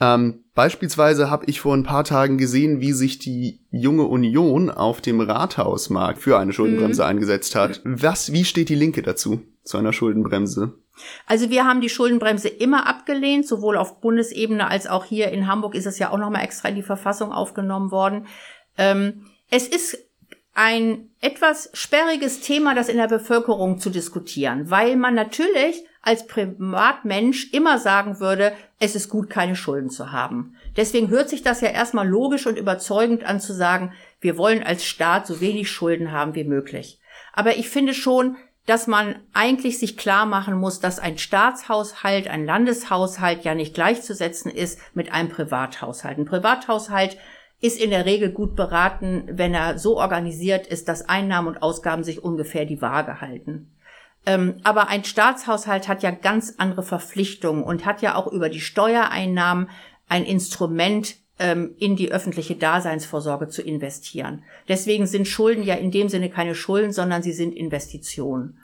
Ähm, 0.00 0.44
beispielsweise 0.54 1.30
habe 1.30 1.46
ich 1.46 1.60
vor 1.60 1.76
ein 1.76 1.84
paar 1.84 2.02
Tagen 2.02 2.36
gesehen, 2.36 2.80
wie 2.80 2.92
sich 2.92 3.20
die 3.20 3.60
junge 3.70 4.04
Union 4.04 4.70
auf 4.70 5.00
dem 5.00 5.20
Rathausmarkt 5.20 6.18
für 6.18 6.38
eine 6.38 6.52
Schuldenbremse 6.52 7.02
mhm. 7.02 7.08
eingesetzt 7.08 7.54
hat. 7.54 7.80
Was, 7.84 8.32
wie 8.32 8.44
steht 8.44 8.68
die 8.68 8.74
Linke 8.74 9.02
dazu, 9.02 9.42
zu 9.62 9.78
einer 9.78 9.92
Schuldenbremse? 9.92 10.74
Also 11.26 11.50
wir 11.50 11.64
haben 11.64 11.80
die 11.80 11.88
Schuldenbremse 11.88 12.48
immer 12.48 12.88
abgelehnt, 12.88 13.46
sowohl 13.46 13.76
auf 13.76 14.00
Bundesebene 14.00 14.68
als 14.68 14.86
auch 14.86 15.04
hier 15.04 15.30
in 15.30 15.46
Hamburg 15.46 15.74
ist 15.74 15.86
es 15.86 15.98
ja 15.98 16.10
auch 16.10 16.18
nochmal 16.18 16.44
extra 16.44 16.68
in 16.68 16.76
die 16.76 16.82
Verfassung 16.82 17.32
aufgenommen 17.32 17.90
worden. 17.90 18.26
Ähm, 18.78 19.26
es 19.50 19.68
ist 19.68 19.98
ein 20.54 21.10
etwas 21.20 21.68
sperriges 21.74 22.40
Thema, 22.40 22.74
das 22.74 22.88
in 22.88 22.96
der 22.96 23.08
Bevölkerung 23.08 23.80
zu 23.80 23.90
diskutieren, 23.90 24.70
weil 24.70 24.96
man 24.96 25.14
natürlich 25.14 25.84
als 26.00 26.26
Privatmensch 26.26 27.52
immer 27.52 27.78
sagen 27.78 28.20
würde, 28.20 28.52
es 28.78 28.94
ist 28.94 29.08
gut, 29.08 29.30
keine 29.30 29.56
Schulden 29.56 29.90
zu 29.90 30.12
haben. 30.12 30.56
Deswegen 30.76 31.08
hört 31.08 31.28
sich 31.28 31.42
das 31.42 31.60
ja 31.60 31.68
erstmal 31.68 32.06
logisch 32.06 32.46
und 32.46 32.58
überzeugend 32.58 33.24
an 33.24 33.40
zu 33.40 33.52
sagen, 33.52 33.92
wir 34.20 34.36
wollen 34.36 34.62
als 34.62 34.84
Staat 34.84 35.26
so 35.26 35.40
wenig 35.40 35.70
Schulden 35.70 36.12
haben 36.12 36.34
wie 36.34 36.44
möglich. 36.44 37.00
Aber 37.32 37.56
ich 37.56 37.68
finde 37.68 37.94
schon, 37.94 38.36
dass 38.66 38.86
man 38.86 39.16
eigentlich 39.32 39.78
sich 39.78 39.96
klar 39.96 40.24
machen 40.24 40.54
muss, 40.54 40.80
dass 40.80 40.98
ein 40.98 41.18
Staatshaushalt, 41.18 42.28
ein 42.28 42.46
Landeshaushalt 42.46 43.44
ja 43.44 43.54
nicht 43.54 43.74
gleichzusetzen 43.74 44.50
ist 44.50 44.78
mit 44.94 45.12
einem 45.12 45.28
Privathaushalt. 45.28 46.18
Ein 46.18 46.24
Privathaushalt 46.24 47.18
ist 47.60 47.80
in 47.80 47.90
der 47.90 48.04
Regel 48.04 48.30
gut 48.30 48.56
beraten, 48.56 49.24
wenn 49.30 49.54
er 49.54 49.78
so 49.78 49.98
organisiert 49.98 50.66
ist, 50.66 50.88
dass 50.88 51.08
Einnahmen 51.08 51.48
und 51.48 51.62
Ausgaben 51.62 52.04
sich 52.04 52.22
ungefähr 52.22 52.66
die 52.66 52.82
Waage 52.82 53.20
halten. 53.20 53.70
Ähm, 54.26 54.56
aber 54.64 54.88
ein 54.88 55.04
Staatshaushalt 55.04 55.88
hat 55.88 56.02
ja 56.02 56.10
ganz 56.10 56.54
andere 56.58 56.82
Verpflichtungen 56.82 57.62
und 57.62 57.84
hat 57.84 58.02
ja 58.02 58.14
auch 58.14 58.26
über 58.26 58.48
die 58.48 58.60
Steuereinnahmen 58.60 59.68
ein 60.08 60.24
Instrument, 60.24 61.16
ähm, 61.38 61.74
in 61.78 61.96
die 61.96 62.12
öffentliche 62.12 62.54
Daseinsvorsorge 62.54 63.48
zu 63.48 63.62
investieren. 63.62 64.44
Deswegen 64.68 65.06
sind 65.06 65.26
Schulden 65.26 65.64
ja 65.64 65.74
in 65.74 65.90
dem 65.90 66.08
Sinne 66.08 66.30
keine 66.30 66.54
Schulden, 66.54 66.92
sondern 66.92 67.22
sie 67.22 67.32
sind 67.32 67.54
Investitionen. 67.54 68.58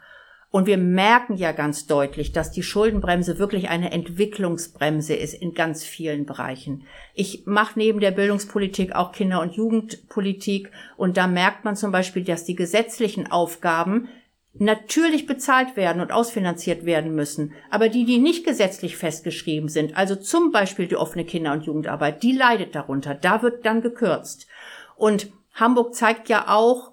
Und 0.52 0.66
wir 0.66 0.78
merken 0.78 1.36
ja 1.36 1.52
ganz 1.52 1.86
deutlich, 1.86 2.32
dass 2.32 2.50
die 2.50 2.64
Schuldenbremse 2.64 3.38
wirklich 3.38 3.68
eine 3.68 3.92
Entwicklungsbremse 3.92 5.14
ist 5.14 5.34
in 5.34 5.54
ganz 5.54 5.84
vielen 5.84 6.26
Bereichen. 6.26 6.86
Ich 7.14 7.46
mache 7.46 7.78
neben 7.78 8.00
der 8.00 8.10
Bildungspolitik 8.10 8.94
auch 8.94 9.12
Kinder- 9.12 9.42
und 9.42 9.54
Jugendpolitik 9.54 10.72
und 10.96 11.16
da 11.16 11.28
merkt 11.28 11.64
man 11.64 11.76
zum 11.76 11.92
Beispiel, 11.92 12.24
dass 12.24 12.44
die 12.44 12.56
gesetzlichen 12.56 13.30
Aufgaben 13.30 14.08
natürlich 14.54 15.26
bezahlt 15.26 15.76
werden 15.76 16.02
und 16.02 16.10
ausfinanziert 16.10 16.84
werden 16.84 17.14
müssen. 17.14 17.52
Aber 17.70 17.88
die, 17.88 18.04
die 18.04 18.18
nicht 18.18 18.44
gesetzlich 18.44 18.96
festgeschrieben 18.96 19.68
sind, 19.68 19.96
also 19.96 20.16
zum 20.16 20.50
Beispiel 20.50 20.88
die 20.88 20.96
offene 20.96 21.24
Kinder- 21.24 21.52
und 21.52 21.62
Jugendarbeit, 21.62 22.24
die 22.24 22.32
leidet 22.32 22.74
darunter. 22.74 23.14
Da 23.14 23.42
wird 23.42 23.64
dann 23.64 23.82
gekürzt. 23.82 24.48
Und 24.96 25.30
Hamburg 25.54 25.94
zeigt 25.94 26.28
ja 26.28 26.48
auch, 26.48 26.89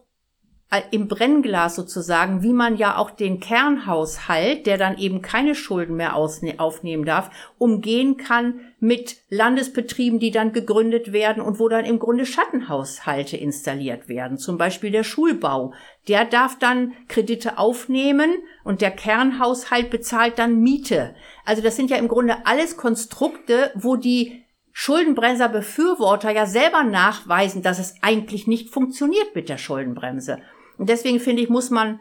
im 0.92 1.08
Brennglas 1.08 1.76
sozusagen, 1.76 2.44
wie 2.44 2.52
man 2.52 2.76
ja 2.76 2.98
auch 2.98 3.10
den 3.10 3.40
Kernhaushalt, 3.40 4.66
der 4.66 4.78
dann 4.78 4.98
eben 4.98 5.22
keine 5.22 5.56
Schulden 5.56 5.96
mehr 5.96 6.16
aufnehmen 6.16 7.06
darf, 7.06 7.32
umgehen 7.58 8.18
kann 8.18 8.60
mit 8.80 9.18
Landesbetrieben, 9.30 10.20
die 10.20 10.32
dann 10.32 10.52
gegründet 10.52 11.14
werden 11.14 11.42
und 11.42 11.60
wo 11.60 11.70
dann 11.70 11.86
im 11.86 12.00
Grunde 12.00 12.26
Schattenhaushalte 12.26 13.38
installiert 13.38 14.10
werden. 14.10 14.38
Zum 14.38 14.58
Beispiel 14.58 14.92
der 14.92 15.04
Schulbau. 15.04 15.74
Der 16.10 16.26
darf 16.26 16.60
dann 16.60 16.94
Kredite 17.08 17.58
aufnehmen 17.58 18.30
und 18.66 18.82
der 18.82 18.92
Kernhaushalt 18.92 19.90
bezahlt 19.90 20.38
dann 20.38 20.60
Miete. 20.60 21.16
Also 21.46 21.62
das 21.62 21.78
sind 21.78 21.90
ja 21.90 21.98
im 21.98 22.10
Grunde 22.10 22.46
alles 22.46 22.76
Konstrukte, 22.76 23.72
wo 23.76 23.96
die 23.96 24.44
Schuldenbremser 24.74 25.50
Befürworter 25.50 26.30
ja 26.32 26.46
selber 26.46 26.84
nachweisen, 26.84 27.64
dass 27.64 27.80
es 27.80 27.96
eigentlich 28.02 28.48
nicht 28.48 28.70
funktioniert 28.70 29.34
mit 29.34 29.50
der 29.50 29.58
Schuldenbremse. 29.58 30.40
Und 30.78 30.90
deswegen 30.90 31.20
finde 31.20 31.42
ich, 31.42 31.50
muss 31.50 31.70
man 31.70 32.00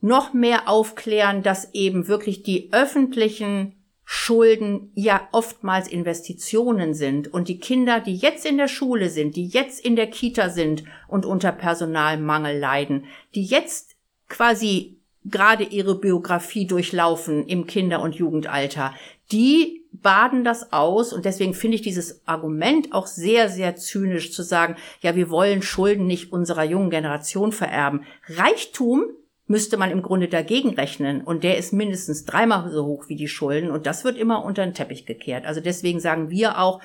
noch 0.00 0.32
mehr 0.32 0.68
aufklären, 0.68 1.42
dass 1.42 1.72
eben 1.74 2.08
wirklich 2.08 2.42
die 2.42 2.72
öffentlichen 2.72 3.76
Schulden 4.04 4.92
ja 4.94 5.28
oftmals 5.32 5.88
Investitionen 5.88 6.94
sind. 6.94 7.32
Und 7.32 7.48
die 7.48 7.58
Kinder, 7.58 7.98
die 8.00 8.14
jetzt 8.14 8.46
in 8.46 8.56
der 8.56 8.68
Schule 8.68 9.10
sind, 9.10 9.34
die 9.34 9.46
jetzt 9.46 9.84
in 9.84 9.96
der 9.96 10.06
Kita 10.06 10.48
sind 10.48 10.84
und 11.08 11.26
unter 11.26 11.50
Personalmangel 11.50 12.56
leiden, 12.56 13.06
die 13.34 13.44
jetzt 13.44 13.96
quasi 14.28 15.00
gerade 15.24 15.64
ihre 15.64 15.98
Biografie 15.98 16.68
durchlaufen 16.68 17.46
im 17.46 17.66
Kinder- 17.66 18.00
und 18.00 18.14
Jugendalter, 18.14 18.94
die 19.32 19.85
baden 20.02 20.44
das 20.44 20.72
aus 20.72 21.12
und 21.12 21.24
deswegen 21.24 21.54
finde 21.54 21.76
ich 21.76 21.82
dieses 21.82 22.26
Argument 22.26 22.92
auch 22.92 23.06
sehr, 23.06 23.48
sehr 23.48 23.76
zynisch 23.76 24.32
zu 24.32 24.42
sagen, 24.42 24.76
ja, 25.00 25.16
wir 25.16 25.30
wollen 25.30 25.62
Schulden 25.62 26.06
nicht 26.06 26.32
unserer 26.32 26.64
jungen 26.64 26.90
Generation 26.90 27.52
vererben. 27.52 28.04
Reichtum 28.28 29.04
müsste 29.46 29.76
man 29.76 29.90
im 29.90 30.02
Grunde 30.02 30.28
dagegen 30.28 30.74
rechnen 30.74 31.22
und 31.22 31.44
der 31.44 31.56
ist 31.56 31.72
mindestens 31.72 32.24
dreimal 32.24 32.70
so 32.70 32.84
hoch 32.84 33.08
wie 33.08 33.16
die 33.16 33.28
Schulden 33.28 33.70
und 33.70 33.86
das 33.86 34.04
wird 34.04 34.18
immer 34.18 34.44
unter 34.44 34.64
den 34.64 34.74
Teppich 34.74 35.06
gekehrt. 35.06 35.46
Also 35.46 35.60
deswegen 35.60 36.00
sagen 36.00 36.30
wir 36.30 36.58
auch, 36.58 36.80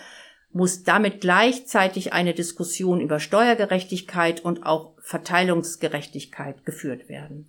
muss 0.54 0.84
damit 0.84 1.22
gleichzeitig 1.22 2.14
eine 2.14 2.34
Diskussion 2.34 3.00
über 3.00 3.20
Steuergerechtigkeit 3.20 4.44
und 4.44 4.66
auch 4.66 4.94
Verteilungsgerechtigkeit 5.00 6.66
geführt 6.66 7.10
werden. 7.10 7.48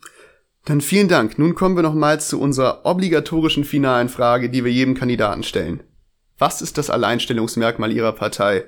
Dann 0.65 0.81
vielen 0.81 1.09
Dank. 1.09 1.39
Nun 1.39 1.55
kommen 1.55 1.77
wir 1.77 1.83
nochmals 1.83 2.29
zu 2.29 2.41
unserer 2.41 2.87
obligatorischen 2.87 3.65
finalen 3.65 4.09
Frage, 4.09 4.49
die 4.49 4.65
wir 4.65 4.73
jedem 4.73 4.95
Kandidaten 4.95 5.43
stellen. 5.43 5.83
Was 6.39 6.63
ist 6.63 6.79
das 6.79 6.91
Alleinstellungsmerkmal 6.91 7.91
Ihrer 7.91 8.13
Partei? 8.13 8.65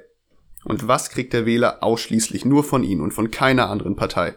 Und 0.64 0.88
was 0.88 1.10
kriegt 1.10 1.32
der 1.32 1.46
Wähler 1.46 1.82
ausschließlich 1.82 2.44
nur 2.44 2.64
von 2.64 2.82
Ihnen 2.82 3.00
und 3.00 3.12
von 3.12 3.30
keiner 3.30 3.70
anderen 3.70 3.96
Partei? 3.96 4.34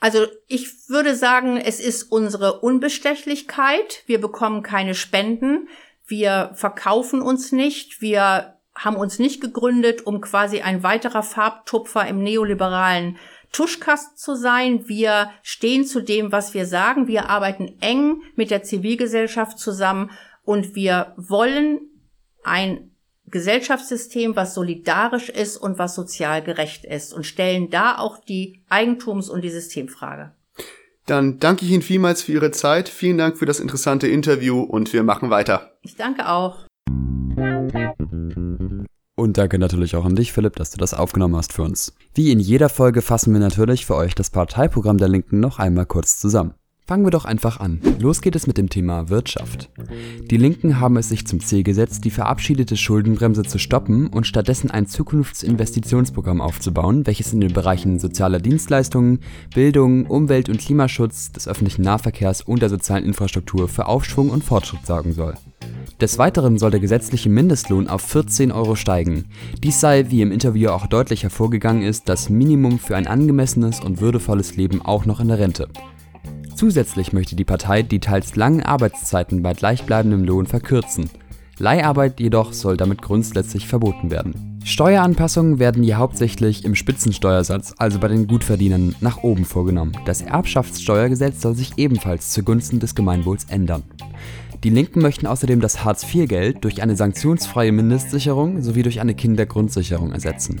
Also 0.00 0.26
ich 0.46 0.88
würde 0.88 1.14
sagen, 1.14 1.56
es 1.56 1.80
ist 1.80 2.04
unsere 2.04 2.60
Unbestechlichkeit. 2.60 4.04
Wir 4.06 4.20
bekommen 4.20 4.62
keine 4.62 4.94
Spenden. 4.94 5.68
Wir 6.06 6.52
verkaufen 6.54 7.20
uns 7.20 7.52
nicht. 7.52 8.00
Wir 8.00 8.54
haben 8.74 8.96
uns 8.96 9.18
nicht 9.18 9.40
gegründet, 9.40 10.06
um 10.06 10.20
quasi 10.20 10.60
ein 10.60 10.82
weiterer 10.82 11.22
Farbtupfer 11.22 12.06
im 12.06 12.22
neoliberalen 12.22 13.18
Tuschkasten 13.52 14.16
zu 14.16 14.34
sein. 14.34 14.88
Wir 14.88 15.30
stehen 15.42 15.84
zu 15.84 16.00
dem, 16.02 16.32
was 16.32 16.54
wir 16.54 16.66
sagen. 16.66 17.08
Wir 17.08 17.30
arbeiten 17.30 17.76
eng 17.80 18.22
mit 18.36 18.50
der 18.50 18.62
Zivilgesellschaft 18.62 19.58
zusammen 19.58 20.10
und 20.44 20.74
wir 20.74 21.12
wollen 21.16 21.80
ein 22.44 22.90
Gesellschaftssystem, 23.30 24.36
was 24.36 24.54
solidarisch 24.54 25.28
ist 25.28 25.56
und 25.56 25.78
was 25.78 25.94
sozial 25.94 26.42
gerecht 26.42 26.84
ist 26.84 27.12
und 27.12 27.26
stellen 27.26 27.70
da 27.70 27.98
auch 27.98 28.18
die 28.18 28.62
Eigentums- 28.70 29.28
und 29.28 29.42
die 29.42 29.50
Systemfrage. 29.50 30.32
Dann 31.06 31.38
danke 31.38 31.64
ich 31.64 31.70
Ihnen 31.70 31.82
vielmals 31.82 32.22
für 32.22 32.32
Ihre 32.32 32.50
Zeit. 32.50 32.88
Vielen 32.88 33.18
Dank 33.18 33.38
für 33.38 33.46
das 33.46 33.60
interessante 33.60 34.08
Interview 34.08 34.60
und 34.62 34.92
wir 34.92 35.02
machen 35.02 35.30
weiter. 35.30 35.72
Ich 35.82 35.96
danke 35.96 36.28
auch. 36.28 36.66
Und 39.18 39.36
danke 39.36 39.58
natürlich 39.58 39.96
auch 39.96 40.04
an 40.04 40.14
dich, 40.14 40.32
Philipp, 40.32 40.54
dass 40.54 40.70
du 40.70 40.76
das 40.76 40.94
aufgenommen 40.94 41.34
hast 41.34 41.52
für 41.52 41.64
uns. 41.64 41.92
Wie 42.14 42.30
in 42.30 42.38
jeder 42.38 42.68
Folge 42.68 43.02
fassen 43.02 43.32
wir 43.32 43.40
natürlich 43.40 43.84
für 43.84 43.96
euch 43.96 44.14
das 44.14 44.30
Parteiprogramm 44.30 44.96
der 44.96 45.08
Linken 45.08 45.40
noch 45.40 45.58
einmal 45.58 45.86
kurz 45.86 46.20
zusammen. 46.20 46.54
Fangen 46.86 47.04
wir 47.04 47.10
doch 47.10 47.24
einfach 47.24 47.58
an. 47.58 47.80
Los 47.98 48.22
geht 48.22 48.36
es 48.36 48.46
mit 48.46 48.58
dem 48.58 48.70
Thema 48.70 49.08
Wirtschaft. 49.08 49.70
Die 50.30 50.36
Linken 50.36 50.78
haben 50.78 50.96
es 50.96 51.08
sich 51.08 51.26
zum 51.26 51.40
Ziel 51.40 51.64
gesetzt, 51.64 52.04
die 52.04 52.12
verabschiedete 52.12 52.76
Schuldenbremse 52.76 53.42
zu 53.42 53.58
stoppen 53.58 54.06
und 54.06 54.24
stattdessen 54.24 54.70
ein 54.70 54.86
Zukunftsinvestitionsprogramm 54.86 56.40
aufzubauen, 56.40 57.04
welches 57.04 57.32
in 57.32 57.40
den 57.40 57.52
Bereichen 57.52 57.98
sozialer 57.98 58.38
Dienstleistungen, 58.38 59.18
Bildung, 59.52 60.06
Umwelt- 60.06 60.48
und 60.48 60.60
Klimaschutz, 60.60 61.32
des 61.32 61.48
öffentlichen 61.48 61.82
Nahverkehrs 61.82 62.42
und 62.42 62.62
der 62.62 62.68
sozialen 62.68 63.04
Infrastruktur 63.04 63.68
für 63.68 63.86
Aufschwung 63.86 64.30
und 64.30 64.44
Fortschritt 64.44 64.86
sorgen 64.86 65.12
soll. 65.12 65.34
Des 66.00 66.16
Weiteren 66.16 66.58
soll 66.58 66.70
der 66.70 66.78
gesetzliche 66.78 67.28
Mindestlohn 67.28 67.88
auf 67.88 68.02
14 68.02 68.52
Euro 68.52 68.76
steigen. 68.76 69.24
Dies 69.64 69.80
sei, 69.80 70.10
wie 70.10 70.22
im 70.22 70.30
Interview 70.30 70.68
auch 70.68 70.86
deutlich 70.86 71.24
hervorgegangen 71.24 71.82
ist, 71.82 72.08
das 72.08 72.30
Minimum 72.30 72.78
für 72.78 72.96
ein 72.96 73.08
angemessenes 73.08 73.80
und 73.80 74.00
würdevolles 74.00 74.54
Leben 74.54 74.80
auch 74.80 75.06
noch 75.06 75.18
in 75.18 75.26
der 75.26 75.40
Rente. 75.40 75.68
Zusätzlich 76.54 77.12
möchte 77.12 77.34
die 77.34 77.44
Partei 77.44 77.82
die 77.82 77.98
teils 77.98 78.36
langen 78.36 78.62
Arbeitszeiten 78.62 79.42
bei 79.42 79.54
gleichbleibendem 79.54 80.22
Lohn 80.22 80.46
verkürzen. 80.46 81.10
Leiharbeit 81.58 82.20
jedoch 82.20 82.52
soll 82.52 82.76
damit 82.76 83.02
grundsätzlich 83.02 83.66
verboten 83.66 84.12
werden. 84.12 84.60
Steueranpassungen 84.62 85.58
werden 85.58 85.82
hier 85.82 85.98
hauptsächlich 85.98 86.64
im 86.64 86.76
Spitzensteuersatz, 86.76 87.74
also 87.78 87.98
bei 87.98 88.06
den 88.06 88.28
Gutverdienern, 88.28 88.94
nach 89.00 89.24
oben 89.24 89.44
vorgenommen. 89.44 89.96
Das 90.04 90.22
Erbschaftssteuergesetz 90.22 91.40
soll 91.40 91.56
sich 91.56 91.72
ebenfalls 91.76 92.30
zugunsten 92.30 92.78
des 92.78 92.94
Gemeinwohls 92.94 93.46
ändern. 93.48 93.82
Die 94.64 94.70
Linken 94.70 95.00
möchten 95.00 95.28
außerdem 95.28 95.60
das 95.60 95.84
Hartz-IV-Geld 95.84 96.64
durch 96.64 96.82
eine 96.82 96.96
sanktionsfreie 96.96 97.70
Mindestsicherung 97.70 98.60
sowie 98.60 98.82
durch 98.82 99.00
eine 99.00 99.14
Kindergrundsicherung 99.14 100.10
ersetzen. 100.10 100.60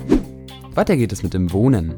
Weiter 0.74 0.96
geht 0.96 1.12
es 1.12 1.24
mit 1.24 1.34
dem 1.34 1.52
Wohnen. 1.52 1.96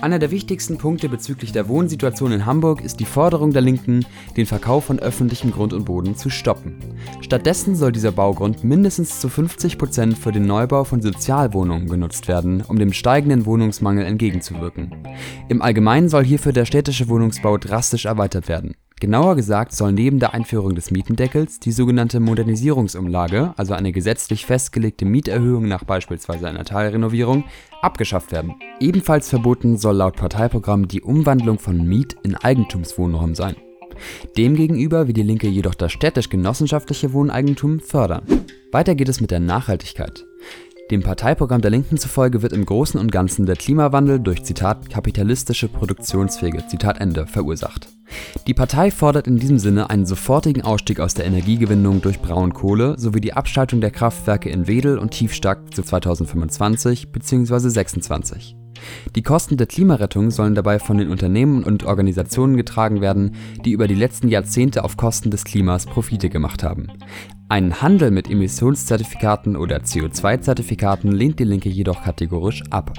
Einer 0.00 0.18
der 0.18 0.30
wichtigsten 0.30 0.78
Punkte 0.78 1.10
bezüglich 1.10 1.52
der 1.52 1.68
Wohnsituation 1.68 2.32
in 2.32 2.46
Hamburg 2.46 2.80
ist 2.80 2.98
die 2.98 3.04
Forderung 3.04 3.52
der 3.52 3.60
Linken, 3.60 4.06
den 4.38 4.46
Verkauf 4.46 4.84
von 4.84 4.98
öffentlichem 4.98 5.50
Grund 5.50 5.74
und 5.74 5.84
Boden 5.84 6.16
zu 6.16 6.30
stoppen. 6.30 6.78
Stattdessen 7.20 7.76
soll 7.76 7.92
dieser 7.92 8.12
Baugrund 8.12 8.64
mindestens 8.64 9.20
zu 9.20 9.28
50 9.28 9.76
Prozent 9.76 10.18
für 10.18 10.32
den 10.32 10.46
Neubau 10.46 10.84
von 10.84 11.02
Sozialwohnungen 11.02 11.88
genutzt 11.88 12.26
werden, 12.26 12.62
um 12.66 12.78
dem 12.78 12.94
steigenden 12.94 13.44
Wohnungsmangel 13.44 14.06
entgegenzuwirken. 14.06 14.94
Im 15.50 15.60
Allgemeinen 15.60 16.08
soll 16.08 16.24
hierfür 16.24 16.54
der 16.54 16.64
städtische 16.64 17.08
Wohnungsbau 17.10 17.58
drastisch 17.58 18.06
erweitert 18.06 18.48
werden. 18.48 18.74
Genauer 19.00 19.34
gesagt 19.36 19.72
soll 19.72 19.92
neben 19.92 20.20
der 20.20 20.34
Einführung 20.34 20.74
des 20.74 20.90
Mietendeckels 20.90 21.58
die 21.58 21.72
sogenannte 21.72 22.20
Modernisierungsumlage, 22.20 23.52
also 23.56 23.74
eine 23.74 23.92
gesetzlich 23.92 24.46
festgelegte 24.46 25.04
Mieterhöhung 25.04 25.66
nach 25.66 25.84
beispielsweise 25.84 26.48
einer 26.48 26.64
Teilrenovierung, 26.64 27.44
abgeschafft 27.82 28.32
werden. 28.32 28.54
Ebenfalls 28.80 29.28
verboten 29.28 29.76
soll 29.76 29.96
laut 29.96 30.16
Parteiprogramm 30.16 30.88
die 30.88 31.02
Umwandlung 31.02 31.58
von 31.58 31.86
Miet- 31.86 32.16
in 32.22 32.36
Eigentumswohnraum 32.36 33.34
sein. 33.34 33.56
Demgegenüber 34.36 35.06
will 35.06 35.14
die 35.14 35.22
Linke 35.22 35.48
jedoch 35.48 35.74
das 35.74 35.92
städtisch-genossenschaftliche 35.92 37.12
Wohneigentum 37.12 37.80
fördern. 37.80 38.24
Weiter 38.72 38.94
geht 38.94 39.08
es 39.08 39.20
mit 39.20 39.30
der 39.30 39.40
Nachhaltigkeit. 39.40 40.24
Dem 40.90 41.02
Parteiprogramm 41.02 41.62
der 41.62 41.70
Linken 41.70 41.96
zufolge 41.96 42.42
wird 42.42 42.52
im 42.52 42.66
Großen 42.66 43.00
und 43.00 43.10
Ganzen 43.10 43.46
der 43.46 43.56
Klimawandel 43.56 44.20
durch 44.20 44.42
Zitat 44.42 44.90
kapitalistische 44.90 45.66
Produktionswege 45.68 46.66
Zitat 46.66 47.00
Ende 47.00 47.26
verursacht. 47.26 47.88
Die 48.46 48.52
Partei 48.52 48.90
fordert 48.90 49.26
in 49.26 49.38
diesem 49.38 49.58
Sinne 49.58 49.88
einen 49.88 50.04
sofortigen 50.04 50.62
Ausstieg 50.62 51.00
aus 51.00 51.14
der 51.14 51.24
Energiegewinnung 51.24 52.02
durch 52.02 52.20
Braunkohle 52.20 52.98
sowie 52.98 53.22
die 53.22 53.32
Abschaltung 53.32 53.80
der 53.80 53.92
Kraftwerke 53.92 54.50
in 54.50 54.66
Wedel 54.66 54.98
und 54.98 55.12
Tiefstack 55.12 55.74
zu 55.74 55.82
2025 55.82 57.10
bzw. 57.12 57.70
26. 57.70 58.56
Die 59.14 59.22
Kosten 59.22 59.56
der 59.56 59.66
Klimarettung 59.66 60.30
sollen 60.30 60.54
dabei 60.54 60.78
von 60.78 60.98
den 60.98 61.10
Unternehmen 61.10 61.64
und 61.64 61.84
Organisationen 61.84 62.56
getragen 62.56 63.00
werden, 63.00 63.34
die 63.64 63.72
über 63.72 63.88
die 63.88 63.94
letzten 63.94 64.28
Jahrzehnte 64.28 64.84
auf 64.84 64.96
Kosten 64.96 65.30
des 65.30 65.44
Klimas 65.44 65.86
Profite 65.86 66.30
gemacht 66.30 66.62
haben. 66.62 66.88
Einen 67.48 67.82
Handel 67.82 68.10
mit 68.10 68.30
Emissionszertifikaten 68.30 69.56
oder 69.56 69.78
CO2-Zertifikaten 69.78 71.12
lehnt 71.12 71.38
die 71.38 71.44
Linke 71.44 71.68
jedoch 71.68 72.02
kategorisch 72.02 72.62
ab. 72.70 72.92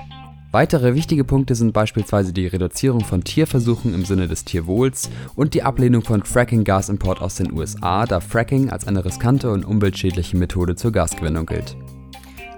Weitere 0.56 0.95
wichtige 0.95 1.26
Punkte 1.26 1.54
sind 1.54 1.74
beispielsweise 1.74 2.32
die 2.32 2.48
Reduzierung 2.48 3.02
von 3.02 3.26
Tierversuchen 3.26 3.93
im 3.93 4.06
Sinne 4.06 4.30
des 4.30 4.45
Tierwohls 4.45 5.10
und 5.36 5.54
die 5.54 5.63
Ablehnung 5.63 6.02
von 6.02 6.24
Fracking-Gasimport 6.24 7.21
aus 7.21 7.36
den 7.36 7.52
USA, 7.52 8.06
da 8.06 8.21
Fracking 8.21 8.69
als 8.69 8.88
eine 8.88 9.04
riskante 9.04 9.52
und 9.52 9.65
umweltschädliche 9.65 10.38
Methode 10.38 10.76
zur 10.76 10.93
Gasgewinnung 10.93 11.45
gilt. 11.45 11.76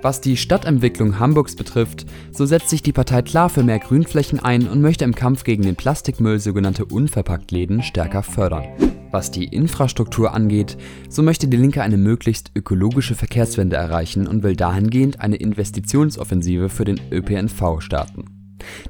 Was 0.02 0.22
die 0.22 0.38
Stadtentwicklung 0.38 1.20
Hamburgs 1.20 1.56
betrifft, 1.56 2.06
so 2.32 2.46
setzt 2.46 2.70
sich 2.70 2.84
die 2.84 2.94
Partei 2.94 3.24
klar 3.24 3.50
für 3.50 3.64
mehr 3.64 3.80
Grünflächen 3.80 4.40
ein 4.40 4.68
und 4.68 4.82
möchte 4.82 5.04
im 5.04 5.16
Kampf 5.16 5.44
gegen 5.44 5.64
den 5.64 5.76
Plastikmüll 5.76 6.40
sogenannte 6.40 6.86
Unverpacktläden 6.86 7.82
stärker 7.82 8.22
fördern. 8.24 8.66
Was 9.12 9.32
die 9.32 9.46
Infrastruktur 9.46 10.34
angeht, 10.34 10.78
so 11.10 11.24
möchte 11.24 11.48
die 11.48 11.58
Linke 11.58 11.82
eine 11.82 11.98
möglichst 11.98 12.52
ökologische 12.56 13.16
Verkehrswende 13.16 13.76
erreichen 13.76 14.28
und 14.28 14.44
will 14.44 14.56
dahingehend 14.56 15.22
eine 15.22 15.38
Investitionsoffensive 15.38 16.70
für 16.70 16.86
den 16.86 17.00
ÖPNV 17.12 17.80
starten. 17.80 18.37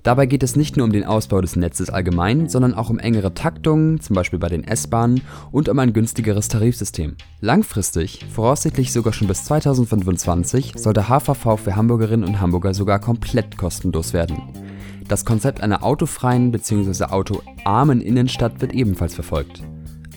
Dabei 0.03 0.25
geht 0.25 0.43
es 0.43 0.55
nicht 0.55 0.77
nur 0.77 0.85
um 0.85 0.91
den 0.91 1.03
Ausbau 1.03 1.41
des 1.41 1.55
Netzes 1.55 1.89
allgemein, 1.89 2.49
sondern 2.49 2.73
auch 2.73 2.89
um 2.89 2.99
engere 2.99 3.33
Taktungen, 3.33 3.99
zum 3.99 4.15
Beispiel 4.15 4.39
bei 4.39 4.49
den 4.49 4.63
S-Bahnen, 4.63 5.21
und 5.51 5.69
um 5.69 5.79
ein 5.79 5.93
günstigeres 5.93 6.47
Tarifsystem. 6.47 7.15
Langfristig, 7.41 8.25
voraussichtlich 8.33 8.91
sogar 8.91 9.13
schon 9.13 9.27
bis 9.27 9.43
2025, 9.45 10.73
soll 10.75 10.93
der 10.93 11.09
HVV 11.09 11.57
für 11.57 11.75
Hamburgerinnen 11.75 12.27
und 12.27 12.39
Hamburger 12.39 12.73
sogar 12.73 12.99
komplett 12.99 13.57
kostenlos 13.57 14.13
werden. 14.13 14.37
Das 15.07 15.23
Konzept 15.23 15.61
einer 15.61 15.83
autofreien 15.83 16.51
bzw. 16.51 17.05
autoarmen 17.05 18.01
Innenstadt 18.01 18.59
wird 18.59 18.73
ebenfalls 18.73 19.15
verfolgt. 19.15 19.63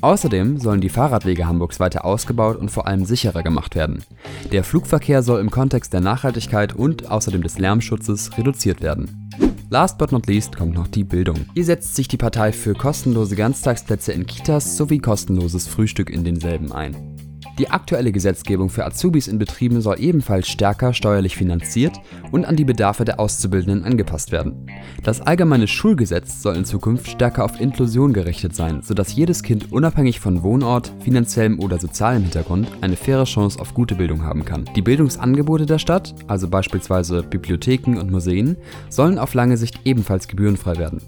Außerdem 0.02 0.58
sollen 0.58 0.80
die 0.80 0.88
Fahrradwege 0.88 1.46
Hamburgs 1.46 1.78
weiter 1.78 2.04
ausgebaut 2.04 2.56
und 2.56 2.70
vor 2.70 2.86
allem 2.86 3.04
sicherer 3.04 3.42
gemacht 3.42 3.74
werden. 3.74 4.02
Der 4.50 4.64
Flugverkehr 4.64 5.22
soll 5.22 5.40
im 5.40 5.50
Kontext 5.50 5.92
der 5.92 6.00
Nachhaltigkeit 6.00 6.74
und 6.74 7.10
außerdem 7.10 7.42
des 7.42 7.58
Lärmschutzes 7.58 8.36
reduziert 8.38 8.80
werden. 8.80 9.28
Last 9.68 9.98
but 9.98 10.10
not 10.10 10.26
least 10.26 10.56
kommt 10.56 10.74
noch 10.74 10.88
die 10.88 11.04
Bildung. 11.04 11.46
Hier 11.54 11.64
setzt 11.64 11.94
sich 11.94 12.08
die 12.08 12.16
Partei 12.16 12.52
für 12.52 12.74
kostenlose 12.74 13.36
Ganztagsplätze 13.36 14.12
in 14.12 14.26
Kitas 14.26 14.76
sowie 14.76 14.98
kostenloses 14.98 15.68
Frühstück 15.68 16.10
in 16.10 16.24
denselben 16.24 16.72
ein. 16.72 17.19
Die 17.58 17.70
aktuelle 17.70 18.12
Gesetzgebung 18.12 18.70
für 18.70 18.86
Azubis 18.86 19.28
in 19.28 19.38
Betrieben 19.38 19.80
soll 19.80 20.00
ebenfalls 20.00 20.48
stärker 20.48 20.94
steuerlich 20.94 21.36
finanziert 21.36 22.00
und 22.32 22.44
an 22.44 22.56
die 22.56 22.64
Bedarfe 22.64 23.04
der 23.04 23.20
Auszubildenden 23.20 23.84
angepasst 23.84 24.32
werden. 24.32 24.66
Das 25.02 25.20
allgemeine 25.20 25.68
Schulgesetz 25.68 26.42
soll 26.42 26.56
in 26.56 26.64
Zukunft 26.64 27.08
stärker 27.08 27.44
auf 27.44 27.60
Inklusion 27.60 28.12
gerichtet 28.12 28.54
sein, 28.54 28.82
sodass 28.82 29.14
jedes 29.14 29.42
Kind 29.42 29.72
unabhängig 29.72 30.20
von 30.20 30.42
Wohnort, 30.42 30.92
finanziellem 31.00 31.58
oder 31.58 31.78
sozialem 31.78 32.22
Hintergrund 32.22 32.68
eine 32.80 32.96
faire 32.96 33.24
Chance 33.24 33.60
auf 33.60 33.74
gute 33.74 33.94
Bildung 33.94 34.22
haben 34.22 34.44
kann. 34.44 34.64
Die 34.74 34.82
Bildungsangebote 34.82 35.66
der 35.66 35.78
Stadt, 35.78 36.14
also 36.28 36.48
beispielsweise 36.48 37.22
Bibliotheken 37.22 37.98
und 37.98 38.10
Museen, 38.10 38.56
sollen 38.88 39.18
auf 39.18 39.34
lange 39.34 39.56
Sicht 39.56 39.80
ebenfalls 39.84 40.28
gebührenfrei 40.28 40.76
werden. 40.78 41.02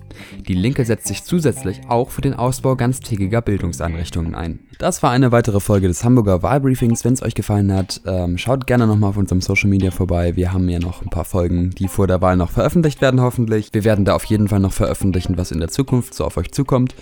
Die 0.47 0.55
Linke 0.55 0.85
setzt 0.85 1.07
sich 1.07 1.25
zusätzlich 1.25 1.81
auch 1.89 2.11
für 2.11 2.21
den 2.21 2.35
Ausbau 2.35 2.77
ganztägiger 2.77 3.41
Bildungseinrichtungen 3.41 4.35
ein. 4.35 4.61
Das 4.79 5.03
war 5.03 5.11
eine 5.13 5.33
weitere 5.33 5.61
Folge 5.61 5.89
des 5.89 6.03
Hamburger 6.03 6.32
Wahlbriefings. 6.41 7.05
Wenn 7.05 7.15
es 7.15 7.23
euch 7.23 7.35
gefallen 7.35 7.73
hat, 7.73 8.01
ähm, 8.07 8.39
schaut 8.39 8.69
gerne 8.69 8.87
nochmal 8.87 9.11
auf 9.11 9.17
unserem 9.17 9.41
Social 9.41 9.69
Media 9.69 9.91
vorbei. 9.91 10.37
Wir 10.37 10.53
haben 10.53 10.69
ja 10.69 10.79
noch 10.79 11.03
ein 11.03 11.11
paar 11.11 11.25
Folgen, 11.25 11.71
die 11.71 11.89
vor 11.89 12.07
der 12.07 12.21
Wahl 12.21 12.37
noch 12.37 12.51
veröffentlicht 12.51 13.01
werden, 13.01 13.21
hoffentlich. 13.21 13.71
Wir 13.73 13.83
werden 13.83 14.05
da 14.05 14.15
auf 14.15 14.25
jeden 14.25 14.47
Fall 14.47 14.61
noch 14.61 14.73
veröffentlichen, 14.73 15.37
was 15.37 15.51
in 15.51 15.59
der 15.59 15.69
Zukunft 15.69 16.15
so 16.15 16.25
auf 16.25 16.37
euch 16.37 16.53
zukommt. 16.53 16.95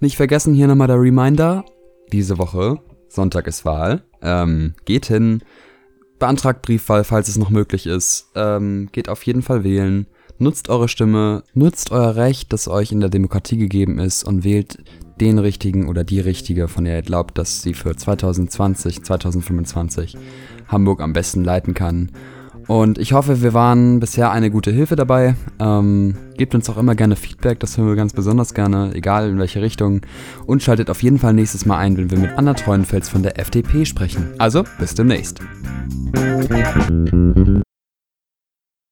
Nicht 0.00 0.16
vergessen, 0.16 0.54
hier 0.54 0.66
nochmal 0.66 0.88
der 0.88 1.00
Reminder. 1.00 1.64
Diese 2.10 2.38
Woche, 2.38 2.78
Sonntag 3.08 3.46
ist 3.46 3.64
Wahl. 3.64 4.02
Ähm, 4.22 4.74
geht 4.86 5.06
hin, 5.06 5.42
beantragt 6.18 6.62
Briefwahl, 6.62 7.04
falls 7.04 7.28
es 7.28 7.38
noch 7.38 7.50
möglich 7.50 7.86
ist. 7.86 8.30
Ähm, 8.34 8.88
geht 8.92 9.08
auf 9.08 9.22
jeden 9.24 9.42
Fall 9.42 9.62
wählen. 9.62 10.06
Nutzt 10.38 10.68
eure 10.68 10.88
Stimme, 10.88 11.44
nutzt 11.54 11.92
euer 11.92 12.16
Recht, 12.16 12.52
das 12.52 12.66
euch 12.66 12.90
in 12.90 13.00
der 13.00 13.08
Demokratie 13.08 13.56
gegeben 13.56 13.98
ist 13.98 14.24
und 14.24 14.42
wählt 14.42 14.78
den 15.20 15.38
richtigen 15.38 15.88
oder 15.88 16.04
die 16.04 16.20
richtige, 16.20 16.68
von 16.68 16.84
der 16.84 16.96
ihr 16.96 17.02
glaubt, 17.02 17.38
dass 17.38 17.62
sie 17.62 17.74
für 17.74 17.94
2020, 17.94 19.04
2025 19.04 20.16
Hamburg 20.68 21.00
am 21.00 21.12
besten 21.12 21.44
leiten 21.44 21.74
kann. 21.74 22.10
Und 22.66 22.98
ich 22.98 23.12
hoffe, 23.12 23.42
wir 23.42 23.52
waren 23.52 24.00
bisher 24.00 24.30
eine 24.30 24.50
gute 24.50 24.70
Hilfe 24.70 24.96
dabei. 24.96 25.34
Ähm, 25.58 26.14
gebt 26.36 26.54
uns 26.54 26.70
auch 26.70 26.78
immer 26.78 26.94
gerne 26.94 27.16
Feedback, 27.16 27.60
das 27.60 27.76
hören 27.76 27.88
wir 27.88 27.96
ganz 27.96 28.12
besonders 28.12 28.54
gerne, 28.54 28.92
egal 28.94 29.28
in 29.28 29.38
welche 29.38 29.60
Richtung. 29.60 30.00
Und 30.46 30.62
schaltet 30.62 30.88
auf 30.88 31.02
jeden 31.02 31.18
Fall 31.18 31.34
nächstes 31.34 31.66
Mal 31.66 31.78
ein, 31.78 31.96
wenn 31.98 32.10
wir 32.10 32.18
mit 32.18 32.38
Anna 32.38 32.54
Treuenfels 32.54 33.08
von 33.08 33.22
der 33.22 33.38
FDP 33.38 33.84
sprechen. 33.84 34.28
Also, 34.38 34.64
bis 34.78 34.94
demnächst. 34.94 35.40